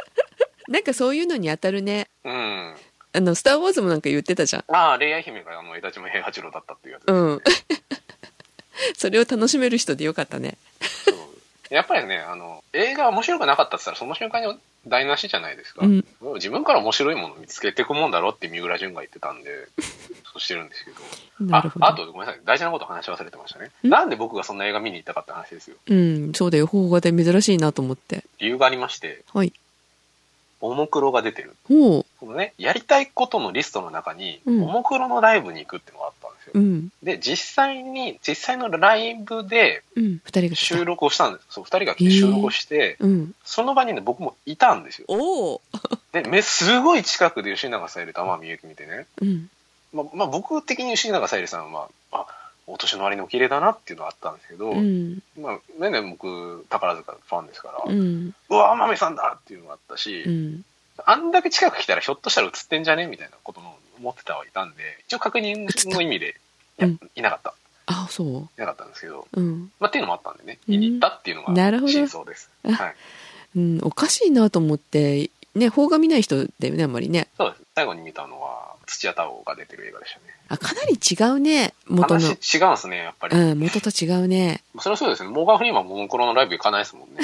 [0.70, 2.08] なんかそういうのに当たるね。
[2.24, 2.76] うん。
[3.14, 4.64] あの、スター・ウォーズもなんか言ってたじゃん。
[4.68, 7.14] ああ、恋愛姫があの、枝島平八郎だったっていうやつね。
[7.14, 7.42] うん。
[8.98, 10.58] それを楽しめる人でよかったね。
[11.06, 11.16] そう
[11.70, 15.86] やっぱりね、あの、映画面白くなかったって言ったら、その瞬間に台無しじゃないですか。
[15.86, 16.06] うん。
[16.36, 19.50] 自分から面白いものを見つけていくもんだろって三浦淳が言ってたんで、
[20.32, 21.52] そうしてるんですけど。
[21.52, 21.86] なるほど。
[21.86, 22.42] あ、あとごめんなさい。
[22.44, 23.72] 大事なこと話し忘れてましたね。
[23.84, 23.90] ん？
[23.90, 25.78] なんで僕がそんな映画見に行ったかって話ですよ。
[25.88, 26.68] うん、そうだよ。
[26.68, 28.24] 邦画で珍しいなと思って。
[28.40, 29.54] 理由がありまして、はい。
[30.70, 31.56] ももクロが出てる。
[31.68, 32.06] ほう。
[32.20, 36.52] このね、やりたいことのリストの中に、うんももクロのライブに行くってのがあったんですよ。
[36.56, 36.90] うん。
[37.04, 40.22] で、実際に、実際のライブでうん。
[40.24, 41.46] 二人が来た収録をしたんです。
[41.50, 43.36] そう、二人が来て収録をして、うん。
[43.44, 45.06] その場にね、僕もいたんですよ。
[45.08, 45.62] おお。
[46.12, 49.50] で、め、すごい近くで吉永小百合と天海祐希見てね、うん。
[49.94, 52.05] まあ、まあ、僕的に吉永小百合さんは、あ、
[52.68, 55.20] お年の割にお綺麗だなっていうのはあったんですけど、うん。
[55.40, 58.34] まあ、ねね、僕、宝塚ファンですから、ううん。
[58.50, 60.66] わ、天海さんだっていうのがあったし、うん。
[61.06, 64.76] あんだけ近く来たらひょっとしたら映ってんじゃねみたいなことも思ってたはいたんで、
[65.08, 66.36] 一応確認の意味で、
[66.80, 67.54] いや、うんいなかった。
[67.88, 69.42] あ、そいなかったんですけど、う。
[69.42, 69.72] うん。
[69.80, 72.50] まあ、っていうのもあったんでね、見に行ったっていうのがなるほど真相です。
[72.64, 72.96] あはい。
[73.56, 77.28] うん、おかしいなと思って、ね、邦画見ない人だよね、あんまりね。
[77.38, 77.62] そうです。
[77.76, 80.26] 最後に見たのは、土屋太鳳が出てる映画でしたね。
[80.48, 82.30] あ、かなり違うね、元話の。
[82.30, 83.38] 違うんですね、やっぱり。
[83.38, 84.62] うん、元と違うね。
[84.80, 85.30] それはそうですね。
[85.30, 87.22] モーガン・フリーマンももクロのライブ行かないですもんね。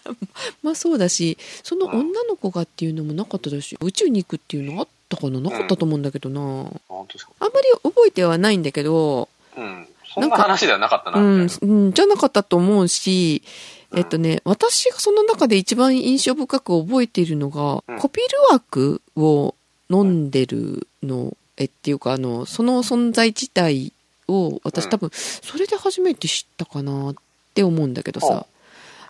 [0.62, 5.40] まあそうだし、その女の子がっていうのもなかっただし、宇宙に行くっていうのあったかな？
[5.40, 6.40] なかったと思うんだけどな。
[6.40, 6.44] あ
[6.88, 7.32] 本当ですか。
[7.38, 9.88] あんまり覚えてはないんだけど、うん。
[10.14, 13.42] そんな話ではなかったな、うんうんじゃなかったと思うし、
[13.96, 19.54] えっとね、私がその中で一番印象深く覚えているのが、うんコピル枠を
[19.90, 23.92] 飲んでるの、えっていうか、あの、その存在自体
[24.28, 27.14] を、私うん多分、それで初めて知ったかなっ
[27.54, 28.46] て思うんだけどほさ、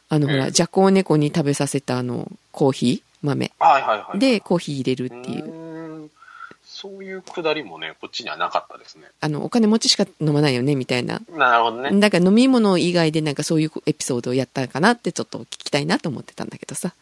[0.08, 3.52] あの、ほら、ええジャコウネコに食べさせたあの、コーヒー豆。
[3.58, 4.18] はいはいはい。
[4.18, 6.10] で、コーヒー入れるうっていう。
[6.64, 9.04] そういうくだりもね、こっちにはなかったですね。
[9.20, 11.22] あの、お金持ちしか飲まないよね、みたいな。
[11.30, 11.98] なるほどね。
[11.98, 16.92] だから飲み物以外でなんかそういうエピソードをやったかなってちょっと聞きたいなと思ってたんだけどさ。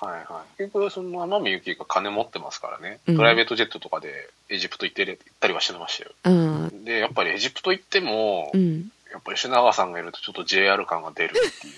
[0.00, 0.58] はいはい。
[0.58, 6.10] 結局、その天海祐希が金持ってますからね、うんプライベートジェットとかでエジプト行ってる行ったりはしてましたよ。
[6.24, 6.84] うん。
[6.84, 8.90] で、やっぱりエジプト行っても、うん。
[9.12, 11.70] やっぱり吉永さんがいるとちょっと JR 感が出るってい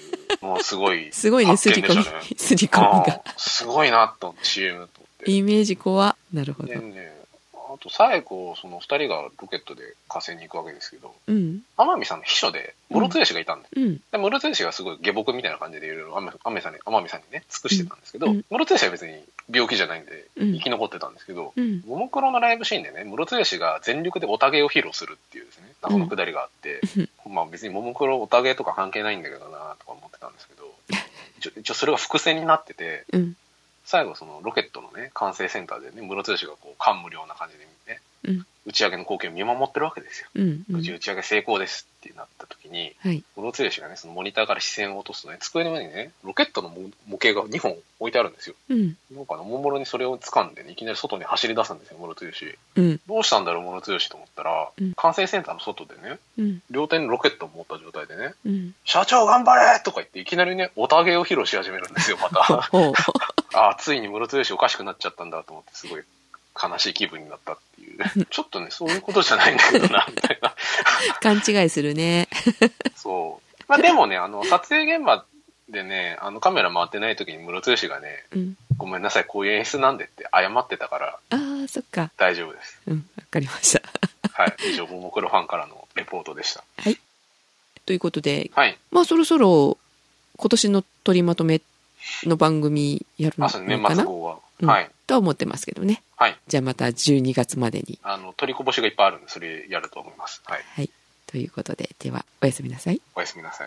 [0.43, 1.11] う、もうすごい。
[1.13, 2.05] すごいね、すり込み。
[2.37, 3.23] すり込みが。
[3.37, 5.31] すごいなと CM と思って。
[5.31, 6.77] イメージ怖なるほどで。
[6.79, 7.18] ね、
[7.79, 11.63] あと最後、その二人がロケットで火星に行くわけですけど、うん。
[11.77, 14.01] 天海さんの秘書で、室津吉がいたんで、うん。
[14.11, 19.23] で、室津吉がすごい下僕みたいな感じでいろいろ天海さんに、天海さんにね、尽くしてたんですけど、うん室津吉は別に
[19.53, 21.83] 病気じゃないんで、うん生き残ってたんですけど、うん。
[21.87, 26.81] ももクロのライブシーンでね、室津吉が全力でおたげを披露するっていうですね、謎のくだりがあって、
[27.29, 30.75] まあ別にももクロおたげとか関係ないんだけどなとか思ってたんですけど、
[31.39, 33.37] 一応一応それが伏線になってて、うん。
[33.89, 38.47] 最後そのロケットのね、管制センターでね、室津吉がこう感無量な感じでね、うん。
[38.67, 40.29] 打ち上げの光景を見守ってるわけですよ。
[40.35, 40.65] うん。
[40.69, 43.25] 無事打ち上げ成功ですってなった時に、はい。
[43.35, 48.57] 室津吉がね、そのモニターから視線を落とすとね、机の上にね、ロケットの模模型が2本置いてあるんですよ。
[48.69, 48.97] うん。
[49.11, 52.59] なんかね、おもむろにそれを掴んでね、いきなり外に走り出すんですよ、室津吉。
[52.77, 53.01] うん。
[53.09, 56.63] どうしたんだろう、室津吉と思ったら、うん管制センターの外でね、うん。
[56.71, 58.75] 両手にロケットを持った状態でね、うん。
[58.85, 62.69] 社長頑張れとか言って、いきなりね、おたげを披露し始めるんですよ、また。
[63.59, 66.03] ああ、ついに室津吉おかしくなっちゃったんだと思って、すごい
[66.61, 68.27] 悲しい気分になったっていう。
[68.31, 70.55] ちょっとね、そういうことじゃないんだけどな、みたいな。
[71.21, 72.29] 勘違いするね。
[72.97, 73.63] そう。
[73.69, 75.25] まあでもね、あの、撮影現場
[75.69, 78.57] でね、あのカメラ回ってない時に室剛がね、うん。
[78.77, 82.11] ごめんなさい、こういう演出なんでって謝ってたからああ、そっか。
[82.17, 82.81] 大丈夫です。
[82.87, 83.83] うん、わかりました。
[84.33, 84.57] はい。
[84.71, 86.65] 以上、ももクロファンからのレポートでした。
[87.85, 88.79] ということで、はい。
[88.91, 89.79] まあそろそろ
[90.37, 91.61] 今年の取りまとめ
[92.25, 94.39] の番組やるのあ、そう、年かな末号は。
[94.61, 94.91] うんはい。
[95.07, 96.03] とは思ってますけどね。
[96.17, 96.37] はい。
[96.49, 97.99] じゃあまた12月までに。
[98.03, 100.43] あの、取りこぼしがいっぱいあるんで、それやると思います。
[100.45, 100.65] はい。
[100.75, 100.91] はい。
[101.27, 103.01] ということで、では、おやすみなさい。
[103.15, 103.67] おやすみなさい。